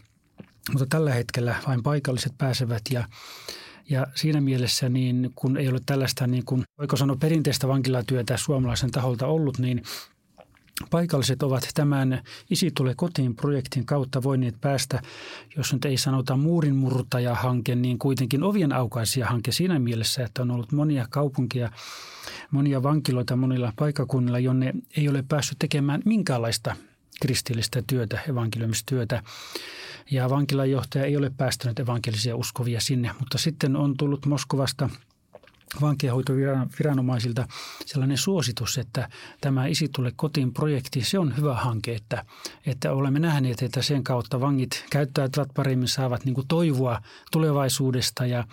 Mutta 0.72 0.86
tällä 0.90 1.14
hetkellä 1.14 1.56
vain 1.68 1.84
paikalliset 1.84 2.34
pääsevät 2.38 2.82
ja 2.92 3.04
ja 3.90 4.08
siinä 4.16 4.42
mielessä, 4.42 4.90
niin 4.90 5.32
kun 5.36 5.58
ei 5.58 5.68
ole 5.68 5.80
tällaista, 5.86 6.28
niin 6.28 6.46
kuin, 6.46 6.64
voiko 6.78 6.98
sanoa 6.98 7.16
perinteistä 7.16 7.68
vankilatyötä 7.68 8.38
suomalaisen 8.38 8.92
taholta 8.92 9.28
ollut, 9.28 9.58
niin 9.60 9.84
Paikalliset 10.90 11.44
ovat 11.44 11.70
tämän 11.74 12.22
Isi 12.50 12.72
tule 12.72 12.94
kotiin 12.96 13.36
projektin 13.36 13.86
kautta 13.86 14.24
voineet 14.24 14.56
päästä, 14.62 15.02
jos 15.58 15.74
nyt 15.74 15.86
ei 15.86 15.98
sanota 15.98 16.38
muurinmurtaja-hanke, 16.38 17.76
niin 17.76 18.00
kuitenkin 18.00 18.44
ovien 18.44 18.74
aukaisia 18.74 19.26
hanke 19.26 19.52
siinä 19.52 19.80
mielessä, 19.80 20.24
että 20.24 20.42
on 20.42 20.52
ollut 20.52 20.72
monia 20.72 21.08
kaupunkia, 21.10 21.72
monia 22.52 22.84
vankiloita 22.84 23.36
monilla 23.36 23.74
paikakunnilla, 23.76 24.40
jonne 24.40 24.74
ei 24.98 25.10
ole 25.10 25.24
päässyt 25.30 25.60
tekemään 25.60 26.02
minkäänlaista 26.06 26.76
kristillistä 27.22 27.84
työtä, 27.88 28.20
evankeliumistyötä 28.30 29.24
ja 30.12 30.30
vankilajohtaja 30.30 31.06
ei 31.06 31.18
ole 31.18 31.32
päästänyt 31.38 31.80
evankelisia 31.80 32.36
uskovia 32.36 32.82
sinne, 32.82 33.12
mutta 33.20 33.38
sitten 33.38 33.76
on 33.76 33.98
tullut 33.98 34.26
Moskovasta 34.26 34.90
vankiahoitoviranomaisilta 35.82 37.48
sellainen 37.86 38.18
suositus, 38.18 38.78
että 38.78 39.10
tämä 39.42 39.66
Isi 39.66 39.90
tule 39.96 40.12
kotiin 40.16 40.54
projekti, 40.54 41.02
se 41.02 41.20
on 41.20 41.38
hyvä 41.38 41.56
hanke, 41.56 41.96
että, 41.96 42.26
että 42.66 42.94
olemme 42.94 43.20
nähneet, 43.20 43.62
että 43.62 43.82
sen 43.82 44.04
kautta 44.04 44.40
vangit 44.42 44.86
käyttäytyvät 44.90 45.50
paremmin, 45.54 45.88
saavat 45.88 46.26
niin 46.26 46.36
kuin 46.36 46.48
toivoa 46.48 47.02
tulevaisuudesta 47.32 48.26
ja 48.26 48.48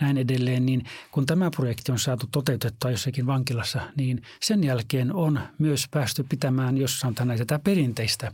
näin 0.00 0.18
edelleen. 0.18 0.66
Niin 0.66 0.84
kun 1.10 1.26
tämä 1.26 1.50
projekti 1.50 1.92
on 1.92 1.98
saatu 1.98 2.26
toteutettua 2.32 2.90
jossakin 2.90 3.26
vankilassa, 3.26 3.80
niin 3.96 4.22
sen 4.40 4.64
jälkeen 4.64 5.14
on 5.14 5.40
myös 5.58 5.84
päästy 5.90 6.26
pitämään, 6.28 6.78
jos 6.78 7.00
sanotaan 7.00 7.28
näitä 7.28 7.58
perinteistä 7.58 8.32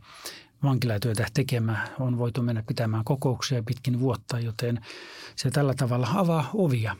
vankilatyötä 0.64 1.26
tekemään. 1.34 1.88
On 2.00 2.18
voitu 2.18 2.42
mennä 2.42 2.62
pitämään 2.66 3.04
kokouksia 3.04 3.62
pitkin 3.62 4.00
vuotta, 4.00 4.40
joten 4.40 4.80
se 5.36 5.50
tällä 5.50 5.74
tavalla 5.74 6.08
avaa 6.14 6.50
ovia. 6.54 6.96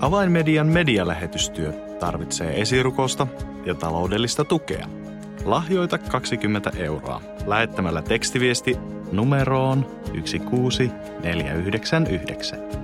Avainmedian 0.00 0.66
medialähetystyö 0.66 1.72
tarvitsee 2.00 2.60
esirukosta 2.60 3.26
ja 3.66 3.74
taloudellista 3.74 4.44
tukea. 4.44 4.86
Lahjoita 5.44 5.98
20 5.98 6.70
euroa 6.76 7.22
lähettämällä 7.46 8.02
tekstiviesti 8.02 8.76
numeroon 9.12 9.86
16499. 10.12 12.83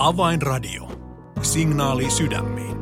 Avainradio. 0.00 0.88
Signaali 1.42 2.10
sydämiin. 2.10 2.76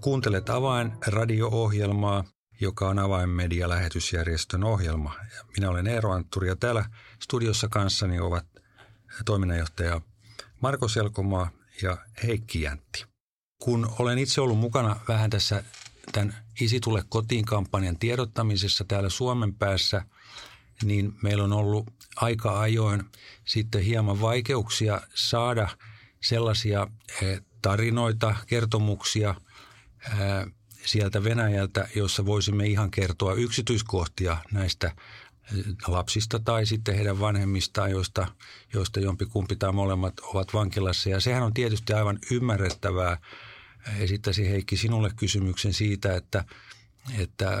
Kuuntelet 0.00 0.50
Avainradio-ohjelmaa, 0.50 2.24
joka 2.60 2.88
on 2.88 2.98
Avainmedia-lähetysjärjestön 2.98 4.64
ohjelma. 4.64 5.14
Minä 5.56 5.70
olen 5.70 5.86
Eero 5.86 6.12
Antturi 6.12 6.48
ja 6.48 6.56
täällä 6.56 6.84
studiossa 7.22 7.68
kanssani 7.68 8.20
ovat 8.20 8.46
toiminnanjohtaja 9.24 10.00
Marko 10.60 10.88
Selkomaa 10.88 11.50
ja 11.82 11.96
Heikki 12.22 12.62
Jäntti. 12.62 13.04
Kun 13.62 13.94
olen 13.98 14.18
itse 14.18 14.40
ollut 14.40 14.58
mukana 14.58 14.96
vähän 15.08 15.30
tässä 15.30 15.64
tämän 16.12 16.36
Isi 16.60 16.80
tule 16.80 17.04
kotiin 17.08 17.44
kampanjan 17.44 17.98
tiedottamisessa 17.98 18.84
täällä 18.84 19.08
Suomen 19.08 19.54
päässä– 19.54 20.02
niin 20.82 21.14
meillä 21.22 21.44
on 21.44 21.52
ollut 21.52 21.86
aika 22.16 22.60
ajoin 22.60 23.02
sitten 23.44 23.82
hieman 23.82 24.20
vaikeuksia 24.20 25.00
saada 25.14 25.68
sellaisia 26.22 26.86
eh, 27.22 27.40
tarinoita, 27.62 28.36
kertomuksia 28.46 29.34
eh, 30.06 30.52
sieltä 30.84 31.24
Venäjältä, 31.24 31.88
jossa 31.96 32.26
voisimme 32.26 32.66
ihan 32.66 32.90
kertoa 32.90 33.34
yksityiskohtia 33.34 34.36
näistä 34.52 34.86
eh, 34.86 35.64
lapsista 35.86 36.38
tai 36.38 36.66
sitten 36.66 36.94
heidän 36.94 37.20
vanhemmistaan, 37.20 37.90
joista, 37.90 38.26
joista 38.72 39.00
jompikumpi 39.00 39.56
tai 39.56 39.72
molemmat 39.72 40.20
ovat 40.20 40.54
vankilassa. 40.54 41.10
Ja 41.10 41.20
sehän 41.20 41.42
on 41.42 41.54
tietysti 41.54 41.92
aivan 41.92 42.18
ymmärrettävää, 42.30 43.18
esittäisin 43.98 44.48
Heikki 44.48 44.76
sinulle 44.76 45.10
kysymyksen 45.16 45.72
siitä, 45.72 46.16
että, 46.16 46.44
että 47.18 47.58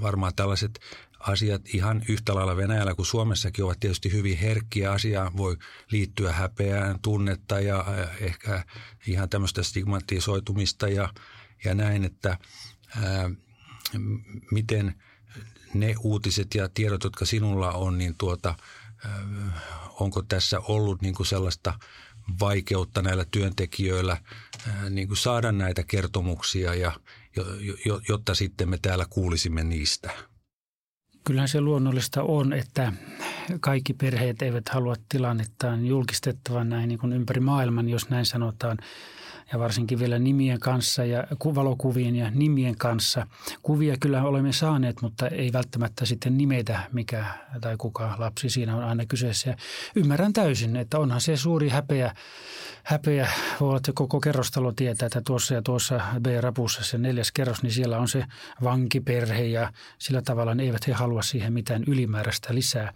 varmaan 0.00 0.32
tällaiset 0.36 0.80
asiat 1.22 1.62
ihan 1.74 2.02
yhtä 2.08 2.34
lailla 2.34 2.56
Venäjällä 2.56 2.94
kuin 2.94 3.06
Suomessakin 3.06 3.64
ovat 3.64 3.80
tietysti 3.80 4.12
hyvin 4.12 4.38
herkkiä. 4.38 4.92
Asiaan 4.92 5.36
voi 5.36 5.56
liittyä 5.90 6.32
häpeään, 6.32 6.98
tunnetta 7.02 7.60
ja 7.60 7.84
ehkä 8.20 8.64
ihan 9.06 9.28
tämmöistä 9.28 9.62
stigmatisoitumista 9.62 10.88
ja, 10.88 11.08
ja 11.64 11.74
näin, 11.74 12.04
että 12.04 12.38
ää, 13.02 13.30
miten 14.50 14.94
ne 15.74 15.94
uutiset 16.00 16.54
ja 16.54 16.68
tiedot, 16.68 17.04
jotka 17.04 17.24
sinulla 17.24 17.72
on, 17.72 17.98
niin 17.98 18.14
tuota, 18.18 18.54
ää, 19.04 19.24
onko 20.00 20.22
tässä 20.22 20.60
ollut 20.60 21.02
niin 21.02 21.14
kuin 21.14 21.26
sellaista 21.26 21.78
vaikeutta 22.40 23.02
näillä 23.02 23.24
työntekijöillä 23.30 24.16
ää, 24.68 24.90
niin 24.90 25.08
kuin 25.08 25.18
saada 25.18 25.52
näitä 25.52 25.82
kertomuksia, 25.82 26.74
ja, 26.74 26.92
jotta 28.08 28.34
sitten 28.34 28.68
me 28.68 28.78
täällä 28.82 29.06
kuulisimme 29.10 29.64
niistä? 29.64 30.10
Kyllähän 31.24 31.48
se 31.48 31.60
luonnollista 31.60 32.22
on, 32.22 32.52
että 32.52 32.92
kaikki 33.60 33.94
perheet 33.94 34.42
eivät 34.42 34.68
halua 34.68 34.94
tilannettaan 35.08 35.86
julkistettavan 35.86 36.68
näin 36.68 36.88
niin 36.88 36.98
kuin 36.98 37.12
ympäri 37.12 37.40
maailman, 37.40 37.88
jos 37.88 38.08
näin 38.10 38.26
sanotaan 38.26 38.78
ja 39.52 39.58
varsinkin 39.58 39.98
vielä 39.98 40.18
nimien 40.18 40.60
kanssa 40.60 41.04
ja 41.04 41.26
valokuvien 41.54 42.16
ja 42.16 42.30
nimien 42.30 42.76
kanssa. 42.76 43.26
Kuvia 43.62 43.96
kyllä 44.00 44.22
olemme 44.22 44.52
saaneet, 44.52 45.02
mutta 45.02 45.28
ei 45.28 45.52
välttämättä 45.52 46.06
sitten 46.06 46.38
nimetä, 46.38 46.80
mikä 46.92 47.24
tai 47.60 47.76
kuka 47.76 48.14
lapsi 48.18 48.50
siinä 48.50 48.76
on 48.76 48.84
aina 48.84 49.06
kyseessä. 49.06 49.50
Ja 49.50 49.56
ymmärrän 49.96 50.32
täysin, 50.32 50.76
että 50.76 50.98
onhan 50.98 51.20
se 51.20 51.36
suuri 51.36 51.68
häpeä, 51.68 52.14
häpeä 52.82 53.28
että 53.76 53.92
koko 53.94 54.20
kerrostalo 54.20 54.72
tietää, 54.72 55.06
että 55.06 55.22
tuossa 55.26 55.54
ja 55.54 55.62
tuossa 55.62 56.00
B-rapussa 56.20 56.84
se 56.84 56.98
neljäs 56.98 57.32
kerros, 57.32 57.62
niin 57.62 57.72
siellä 57.72 57.98
on 57.98 58.08
se 58.08 58.24
vankiperhe 58.62 59.44
ja 59.44 59.72
sillä 59.98 60.22
tavalla 60.22 60.54
ne 60.54 60.62
eivät 60.62 60.86
he 60.86 60.92
halua 60.92 61.22
siihen 61.22 61.52
mitään 61.52 61.84
ylimääräistä 61.86 62.54
lisää. 62.54 62.92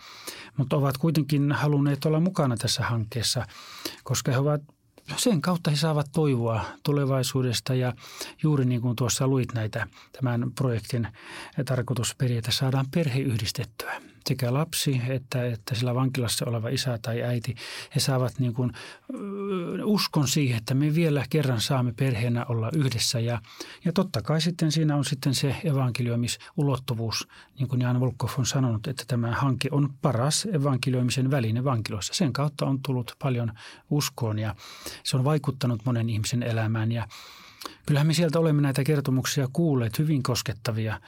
Mutta 0.57 0.77
ovat 0.77 0.99
kuitenkin 0.99 1.53
halunneet 1.53 2.05
olla 2.05 2.21
mukana 2.21 2.57
tässä 2.57 2.83
hankkeessa, 2.83 3.47
koska 4.05 4.33
he 4.33 4.39
ovat 4.39 4.63
sen 5.17 5.41
kautta 5.41 5.71
he 5.71 5.77
saavat 5.77 6.07
toivoa 6.13 6.65
tulevaisuudesta 6.83 7.75
ja 7.75 7.93
juuri 8.43 8.65
niin 8.65 8.81
kuin 8.81 8.97
tuossa 8.97 9.27
luit 9.27 9.53
näitä 9.55 9.87
tämän 10.13 10.53
projektin 10.55 11.09
tarkoitusperiä, 11.65 12.43
saadaan 12.49 12.87
perhe 12.91 13.21
yhdistettyä 13.21 14.01
sekä 14.29 14.55
lapsi 14.55 15.01
että, 15.09 15.47
että 15.47 15.75
sillä 15.75 15.95
vankilassa 15.95 16.45
oleva 16.49 16.69
isä 16.69 16.99
tai 17.03 17.23
äiti, 17.23 17.55
he 17.95 18.01
saavat 18.01 18.39
niin 18.39 18.55
kuin, 18.55 18.73
uskon 19.85 20.29
siihen, 20.29 20.59
että 20.59 20.75
me 20.75 20.95
vielä 20.95 21.25
kerran 21.31 21.61
saamme 21.61 21.93
perheenä 21.93 22.45
olla 22.49 22.71
yhdessä. 22.77 23.21
Ja, 23.21 23.41
ja 23.85 23.93
totta 23.93 24.23
kai 24.23 24.41
sitten 24.41 24.73
siinä 24.73 24.97
on 24.97 25.05
sitten 25.05 25.35
se 25.35 25.57
evankelioimisulottuvuus, 25.65 27.29
niin 27.59 27.69
kuin 27.69 27.81
Jan 27.81 28.01
Volkov 28.01 28.31
on 28.39 28.47
sanonut, 28.47 28.87
että 28.87 29.05
tämä 29.07 29.33
hanke 29.33 29.69
on 29.73 29.95
paras 30.03 30.47
evankelioimisen 30.53 31.31
väline 31.31 31.65
vankiloissa. 31.65 32.15
Sen 32.15 32.33
kautta 32.33 32.67
on 32.67 32.83
tullut 32.83 33.17
paljon 33.19 33.53
uskoon 33.91 34.39
ja 34.39 34.55
se 35.05 35.17
on 35.17 35.25
vaikuttanut 35.25 35.81
monen 35.85 36.11
ihmisen 36.11 36.43
elämään 36.43 36.93
ja 36.93 37.09
Kyllähän 37.87 38.07
me 38.07 38.15
sieltä 38.15 38.39
olemme 38.39 38.63
näitä 38.63 38.85
kertomuksia 38.85 39.49
kuulleet, 39.53 39.99
hyvin 39.99 40.23
koskettavia 40.23 41.01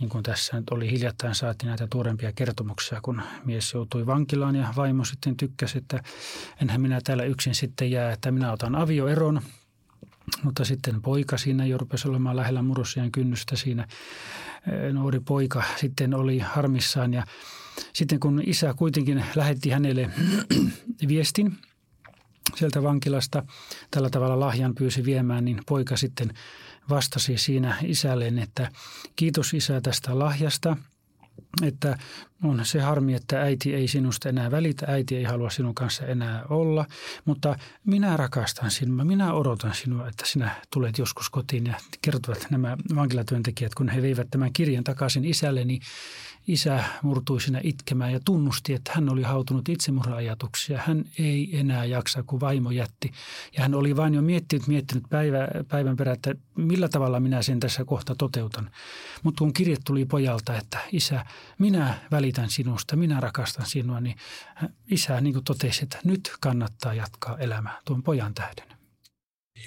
niin 0.00 0.08
kuin 0.08 0.22
tässä 0.22 0.56
nyt 0.56 0.70
oli 0.70 0.90
hiljattain 0.90 1.34
saatiin 1.34 1.68
näitä 1.68 1.86
tuorempia 1.90 2.32
kertomuksia, 2.32 3.00
kun 3.02 3.22
mies 3.44 3.74
joutui 3.74 4.06
vankilaan 4.06 4.56
ja 4.56 4.74
vaimo 4.76 5.04
sitten 5.04 5.36
tykkäsi, 5.36 5.78
että 5.78 6.02
enhän 6.62 6.80
minä 6.80 7.00
täällä 7.04 7.24
yksin 7.24 7.54
sitten 7.54 7.90
jää, 7.90 8.12
että 8.12 8.30
minä 8.30 8.52
otan 8.52 8.74
avioeron. 8.74 9.40
Mutta 10.42 10.64
sitten 10.64 11.02
poika 11.02 11.38
siinä 11.38 11.66
jo 11.66 11.78
rupesi 11.78 12.08
olemaan 12.08 12.36
lähellä 12.36 12.62
murrosian 12.62 13.12
kynnystä 13.12 13.56
siinä. 13.56 13.88
Nuori 14.92 15.20
poika 15.20 15.62
sitten 15.76 16.14
oli 16.14 16.38
harmissaan 16.38 17.14
ja 17.14 17.24
sitten 17.92 18.20
kun 18.20 18.42
isä 18.46 18.74
kuitenkin 18.74 19.24
lähetti 19.36 19.70
hänelle 19.70 20.10
viestin 21.08 21.58
sieltä 22.56 22.82
vankilasta, 22.82 23.42
tällä 23.90 24.10
tavalla 24.10 24.40
lahjan 24.40 24.74
pyysi 24.74 25.04
viemään, 25.04 25.44
niin 25.44 25.60
poika 25.66 25.96
sitten– 25.96 26.34
vastasi 26.90 27.38
siinä 27.38 27.76
isälleen, 27.82 28.38
että 28.38 28.70
kiitos 29.16 29.54
isä 29.54 29.80
tästä 29.80 30.18
lahjasta, 30.18 30.76
että 31.62 31.98
on 32.44 32.60
se 32.64 32.80
harmi, 32.80 33.14
että 33.14 33.40
äiti 33.40 33.74
ei 33.74 33.88
sinusta 33.88 34.28
enää 34.28 34.50
välitä, 34.50 34.86
äiti 34.88 35.16
ei 35.16 35.24
halua 35.24 35.50
sinun 35.50 35.74
kanssa 35.74 36.06
enää 36.06 36.44
olla, 36.48 36.84
mutta 37.24 37.58
minä 37.86 38.16
rakastan 38.16 38.70
sinua, 38.70 39.04
minä 39.04 39.32
odotan 39.32 39.74
sinua, 39.74 40.08
että 40.08 40.26
sinä 40.26 40.50
tulet 40.72 40.98
joskus 40.98 41.30
kotiin 41.30 41.66
ja 41.66 41.74
kertovat 42.02 42.46
nämä 42.50 42.76
vankilatyöntekijät, 42.94 43.74
kun 43.74 43.88
he 43.88 44.02
veivät 44.02 44.28
tämän 44.30 44.52
kirjan 44.52 44.84
takaisin 44.84 45.24
isälle, 45.24 45.64
niin 45.64 45.80
Isä 46.48 46.84
murtui 47.02 47.40
sinä 47.40 47.60
itkemään 47.62 48.12
ja 48.12 48.20
tunnusti, 48.24 48.74
että 48.74 48.92
hän 48.94 49.08
oli 49.08 49.22
hautunut 49.22 49.68
itsemurha-ajatuksia. 49.68 50.80
Hän 50.86 51.04
ei 51.18 51.58
enää 51.58 51.84
jaksa, 51.84 52.22
kun 52.22 52.40
vaimo 52.40 52.70
jätti. 52.70 53.12
Ja 53.56 53.62
hän 53.62 53.74
oli 53.74 53.96
vain 53.96 54.14
jo 54.14 54.22
miettinyt, 54.22 54.66
miettinyt 54.66 55.04
päivä, 55.10 55.48
päivän 55.68 55.96
perään, 55.96 56.14
että 56.14 56.34
millä 56.56 56.88
tavalla 56.88 57.20
minä 57.20 57.42
sen 57.42 57.60
tässä 57.60 57.84
kohta 57.84 58.14
toteutan. 58.14 58.70
Mutta 59.22 59.38
kun 59.38 59.52
kirje 59.52 59.76
tuli 59.84 60.04
pojalta, 60.04 60.56
että 60.56 60.78
isä, 60.92 61.24
minä 61.58 61.94
välitän 62.10 62.27
sinusta, 62.48 62.96
minä 62.96 63.20
rakastan 63.20 63.66
sinua, 63.66 64.00
niin 64.00 64.16
isä 64.90 65.20
niin 65.20 65.34
kuin 65.34 65.44
totesi, 65.44 65.82
että 65.82 65.98
nyt 66.04 66.32
kannattaa 66.40 66.94
jatkaa 66.94 67.38
elämää 67.38 67.80
tuon 67.84 68.02
pojan 68.02 68.34
tähden 68.34 68.78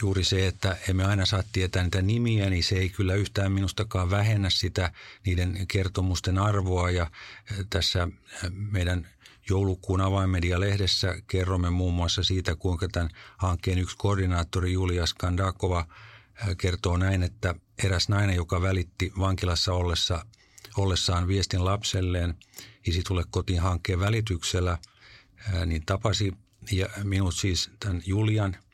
juuri 0.02 0.24
se, 0.24 0.48
että 0.48 0.78
emme 0.90 1.06
aina 1.06 1.26
saa 1.26 1.44
tietää 1.52 1.84
niitä 1.84 2.02
nimiä, 2.02 2.50
niin 2.50 2.64
se 2.64 2.76
ei 2.76 2.90
kyllä 2.90 3.14
yhtään 3.14 3.52
minustakaan 3.52 4.10
vähennä 4.10 4.50
sitä 4.50 4.92
niiden 5.26 5.68
kertomusten 5.68 6.38
arvoa. 6.38 6.92
Ja 6.92 7.12
eh, 7.52 7.66
tässä 7.70 8.04
eh, 8.04 8.52
meidän 8.52 9.08
joulukuun 9.50 10.02
avainmedia-lehdessä 10.02 11.16
kerromme 11.28 11.70
muun 11.70 11.94
muassa 11.94 12.24
siitä, 12.24 12.56
kuinka 12.56 12.88
tämän 12.88 13.10
hankkeen 13.38 13.80
yksi 13.80 13.98
koordinaattori 13.98 14.74
Julia 14.74 15.06
Skandakova 15.06 15.86
eh, 16.48 16.58
kertoo 16.58 16.98
näin, 16.98 17.24
että 17.24 17.56
eräs 17.84 18.10
nainen, 18.10 18.36
joka 18.36 18.62
välitti 18.62 19.12
vankilassa 19.20 19.74
ollessa, 19.74 20.26
ollessaan 20.78 21.28
viestin 21.28 21.66
lapselleen, 21.66 22.36
isi 22.88 23.02
tule 23.08 23.24
kotiin 23.30 23.62
hankkeen 23.62 24.00
välityksellä, 24.00 24.78
niin 25.66 25.86
tapasi 25.86 26.34
ja 26.72 26.90
minut 27.04 27.36
siis 27.36 27.70
tämän 27.80 28.02
Julian– 28.06 28.58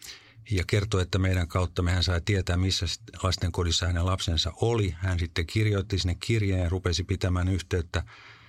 ja 0.51 0.63
kertoi, 0.67 1.01
että 1.01 1.19
meidän 1.19 1.47
kautta 1.47 1.81
mehän 1.81 2.03
sai 2.03 2.21
tietää, 2.21 2.57
missä 2.57 2.85
lastenkodissa 3.23 3.87
hänen 3.87 4.05
lapsensa 4.05 4.53
oli. 4.61 4.95
Hän 4.97 5.19
sitten 5.19 5.45
kirjoitti 5.47 5.99
sinne 5.99 6.17
kirjeen 6.19 6.63
ja 6.63 6.69
rupesi 6.69 7.03
pitämään 7.03 7.47
yhteyttä 7.47 8.03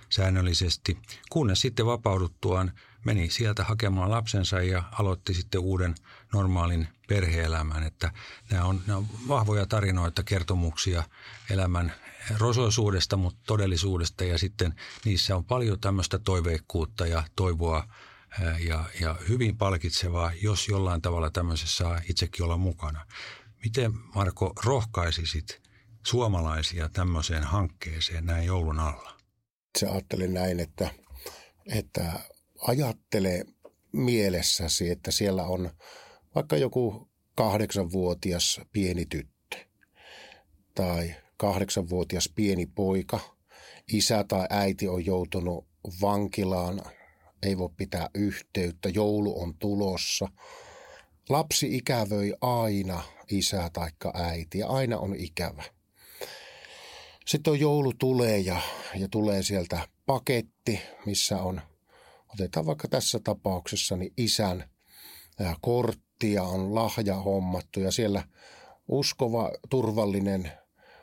säännöllisesti, 0.09 0.99
kunnes 1.31 1.61
sitten 1.61 1.87
vapauduttuaan 1.87 2.73
meni 3.05 3.31
sieltä 3.31 3.65
hakemaan 3.65 4.11
lapsensa 4.11 4.63
ja 4.63 4.83
aloitti 4.93 5.35
sitten 5.35 5.61
uuden 5.61 5.95
normaalin 6.33 6.89
perheelämän. 7.09 7.83
Että 7.83 8.13
nämä 8.51 8.65
on, 8.65 8.83
nämä 8.87 8.99
on 8.99 9.07
vahvoja 9.29 9.67
tarinoita, 9.67 10.23
kertomuksia 10.23 11.05
elämän 11.51 11.93
rosoisuudesta, 12.39 13.17
mutta 13.17 13.41
todellisuudesta 13.47 14.25
ja 14.25 14.39
sitten 14.39 14.75
niissä 15.05 15.37
on 15.37 15.45
paljon 15.45 15.81
tämmöistä 15.81 16.19
toiveikkuutta 16.19 17.07
ja 17.07 17.23
toivoa 17.37 17.89
ja, 18.59 18.85
ja 19.01 19.17
hyvin 19.29 19.57
palkitsevaa, 19.57 20.33
jos 20.43 20.69
jollain 20.69 21.03
tavalla 21.03 21.31
tämmöisessä 21.31 21.77
saa 21.77 22.01
itsekin 22.09 22.45
olla 22.45 22.57
mukana. 22.57 23.07
Miten 23.65 23.93
Marko 24.15 24.53
rohkaisisit 24.65 25.63
suomalaisia 26.07 26.89
tämmöiseen 26.89 27.45
hankkeeseen 27.45 28.27
näin 28.27 28.47
joulun 28.47 28.81
alla? 28.81 29.19
Se 29.79 29.87
ajattelen 29.87 30.35
näin, 30.35 30.61
että, 30.61 30.91
että 31.67 32.21
ajattele 32.67 33.45
mielessäsi, 33.93 34.91
että 34.91 35.11
siellä 35.11 35.43
on 35.43 35.71
vaikka 36.35 36.57
joku 36.57 37.09
kahdeksanvuotias 37.35 38.61
pieni 38.73 39.07
tyttö 39.07 39.57
tai 40.75 41.15
kahdeksanvuotias 41.39 42.31
pieni 42.35 42.67
poika, 42.67 43.21
isä 43.93 44.25
tai 44.25 44.47
äiti 44.51 44.89
on 44.89 45.07
joutunut 45.07 45.67
vankilaan 46.01 46.81
ei 47.43 47.59
voi 47.59 47.69
pitää 47.77 48.11
yhteyttä, 48.15 48.89
joulu 48.89 49.43
on 49.43 49.55
tulossa. 49.59 50.29
Lapsi 51.29 51.77
ikävöi 51.77 52.35
aina 52.41 53.03
isää 53.31 53.71
taikka 53.73 54.13
äiti 54.15 54.59
ja 54.59 54.69
aina 54.69 54.99
on 54.99 55.15
ikävä. 55.17 55.65
Sitten 57.27 57.51
on 57.51 57.61
joulu 57.61 57.93
tulee 57.93 58.39
ja, 58.39 58.61
ja 58.95 59.09
tulee 59.11 59.43
sieltä 59.43 59.89
paketti, 60.07 60.81
missä 61.07 61.43
on, 61.43 61.61
otetaan 62.35 62.67
vaikka 62.67 62.89
tässä 62.89 63.21
tapauksessa, 63.25 63.97
niin 63.97 64.13
isän 64.17 64.71
korttia 65.61 66.43
on 66.43 66.75
lahja 66.75 67.15
hommattu 67.15 67.81
ja 67.81 67.91
siellä 67.91 68.25
uskova, 68.89 69.51
turvallinen 69.71 70.53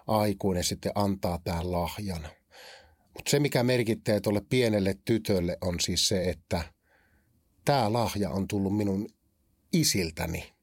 aikuinen 0.07 0.63
sitten 0.63 0.91
antaa 0.95 1.39
tämän 1.43 1.71
lahjan– 1.71 2.27
mutta 3.15 3.29
se, 3.31 3.39
mikä 3.39 3.63
merkittää 3.63 4.19
tuolle 4.19 4.41
pienelle 4.49 4.95
tytölle, 5.05 5.57
on 5.61 5.79
siis 5.79 6.07
se, 6.07 6.29
että 6.29 6.63
tämä 7.65 7.93
lahja 7.93 8.29
on 8.29 8.47
tullut 8.47 8.77
minun 8.77 9.07
isiltäni. 9.73 10.53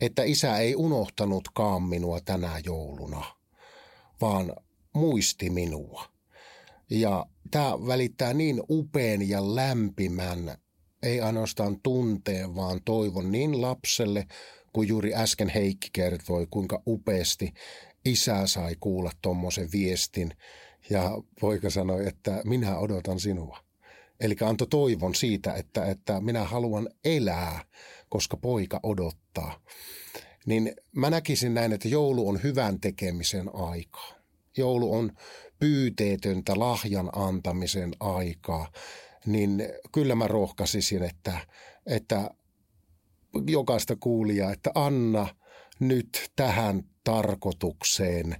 että 0.00 0.22
isä 0.22 0.58
ei 0.58 0.76
unohtanutkaan 0.76 1.82
minua 1.82 2.20
tänä 2.20 2.60
jouluna, 2.64 3.24
vaan 4.20 4.52
muisti 4.92 5.50
minua. 5.50 6.04
Ja 6.90 7.26
tämä 7.50 7.72
välittää 7.86 8.34
niin 8.34 8.62
upean 8.70 9.28
ja 9.28 9.54
lämpimän, 9.54 10.58
ei 11.02 11.20
ainoastaan 11.20 11.80
tunteen, 11.82 12.54
vaan 12.54 12.80
toivon 12.84 13.32
niin 13.32 13.62
lapselle, 13.62 14.26
kuin 14.72 14.88
juuri 14.88 15.14
äsken 15.14 15.48
Heikki 15.48 15.88
kertoi, 15.92 16.46
kuinka 16.50 16.82
upeasti 16.86 17.52
isä 18.04 18.46
sai 18.46 18.76
kuulla 18.80 19.10
tuommoisen 19.22 19.68
viestin. 19.72 20.30
Ja 20.90 21.10
poika 21.40 21.70
sanoi, 21.70 22.08
että 22.08 22.42
minä 22.44 22.78
odotan 22.78 23.20
sinua. 23.20 23.58
Eli 24.20 24.36
antoi 24.40 24.66
toivon 24.66 25.14
siitä, 25.14 25.54
että, 25.54 25.86
että 25.86 26.20
minä 26.20 26.44
haluan 26.44 26.88
elää, 27.04 27.64
koska 28.08 28.36
poika 28.36 28.80
odottaa. 28.82 29.60
Niin 30.46 30.74
mä 30.92 31.10
näkisin 31.10 31.54
näin, 31.54 31.72
että 31.72 31.88
joulu 31.88 32.28
on 32.28 32.42
hyvän 32.42 32.80
tekemisen 32.80 33.54
aikaa. 33.54 34.14
Joulu 34.56 34.94
on 34.94 35.12
pyyteetöntä 35.58 36.58
lahjan 36.58 37.10
antamisen 37.12 37.92
aikaa. 38.00 38.72
Niin 39.26 39.68
kyllä 39.92 40.14
mä 40.14 40.28
rohkaisisin, 40.28 41.02
että, 41.02 41.38
että 41.86 42.30
jokaista 43.46 43.96
kuulijaa, 43.96 44.52
että 44.52 44.70
anna 44.74 45.26
nyt 45.80 46.32
tähän 46.36 46.82
tarkoitukseen 47.04 48.36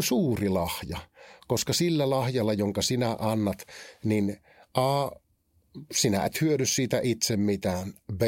suuri 0.00 0.48
lahja. 0.48 0.98
Koska 1.46 1.72
sillä 1.72 2.10
lahjalla, 2.10 2.52
jonka 2.52 2.82
sinä 2.82 3.16
annat, 3.18 3.62
niin 4.04 4.36
A, 4.74 5.08
sinä 5.92 6.24
et 6.24 6.40
hyödy 6.40 6.66
siitä 6.66 7.00
itse 7.02 7.36
mitään. 7.36 7.92
B, 8.16 8.22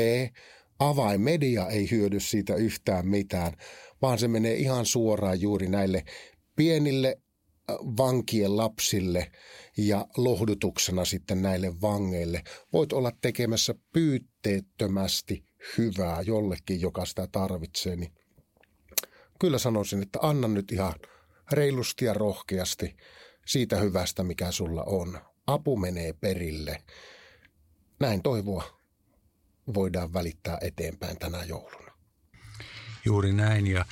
avainmedia 0.78 1.68
ei 1.68 1.90
hyödy 1.90 2.20
siitä 2.20 2.54
yhtään 2.54 3.06
mitään, 3.06 3.52
vaan 4.02 4.18
se 4.18 4.28
menee 4.28 4.54
ihan 4.54 4.86
suoraan 4.86 5.40
juuri 5.40 5.68
näille 5.68 6.04
pienille 6.56 7.20
vankien 7.70 8.56
lapsille 8.56 9.32
ja 9.76 10.06
lohdutuksena 10.16 11.04
sitten 11.04 11.42
näille 11.42 11.80
vangeille. 11.80 12.42
Voit 12.72 12.92
olla 12.92 13.12
tekemässä 13.20 13.74
pyytteettömästi 13.92 15.44
hyvää 15.78 16.20
jollekin, 16.20 16.80
joka 16.80 17.04
sitä 17.04 17.28
tarvitsee, 17.32 17.96
niin 17.96 18.12
kyllä 19.38 19.58
sanoisin, 19.58 20.02
että 20.02 20.18
anna 20.22 20.48
nyt 20.48 20.72
ihan 20.72 20.94
reilusti 21.52 22.04
ja 22.04 22.14
rohkeasti 22.14 22.96
siitä 23.46 23.76
hyvästä, 23.76 24.24
mikä 24.24 24.50
sulla 24.50 24.82
on. 24.82 25.20
Apu 25.46 25.76
menee 25.76 26.12
perille. 26.12 26.82
Näin 28.00 28.22
toivoa 28.22 28.80
voidaan 29.74 30.12
välittää 30.12 30.58
eteenpäin 30.60 31.18
tänä 31.18 31.44
jouluna. 31.44 31.92
Juuri 33.04 33.32
näin 33.32 33.66
ja 33.66 33.84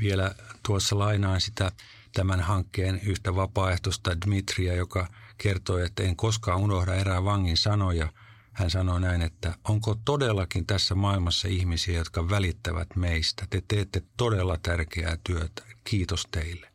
vielä 0.00 0.34
tuossa 0.66 0.98
lainaan 0.98 1.40
sitä 1.40 1.72
tämän 2.14 2.40
hankkeen 2.40 3.00
yhtä 3.04 3.34
vapaaehtoista 3.34 4.20
Dmitria, 4.20 4.74
joka 4.74 5.06
kertoi, 5.38 5.84
että 5.84 6.02
en 6.02 6.16
koskaan 6.16 6.60
unohda 6.60 6.94
erään 6.94 7.24
vangin 7.24 7.56
sanoja. 7.56 8.12
Hän 8.56 8.70
sanoi 8.70 9.00
näin, 9.00 9.22
että 9.22 9.54
onko 9.64 9.96
todellakin 10.04 10.66
tässä 10.66 10.94
maailmassa 10.94 11.48
ihmisiä, 11.48 11.98
jotka 11.98 12.30
välittävät 12.30 12.96
meistä. 12.96 13.46
Te 13.50 13.62
teette 13.68 14.02
todella 14.16 14.58
tärkeää 14.62 15.16
työtä. 15.24 15.62
Kiitos 15.84 16.26
teille. 16.30 16.72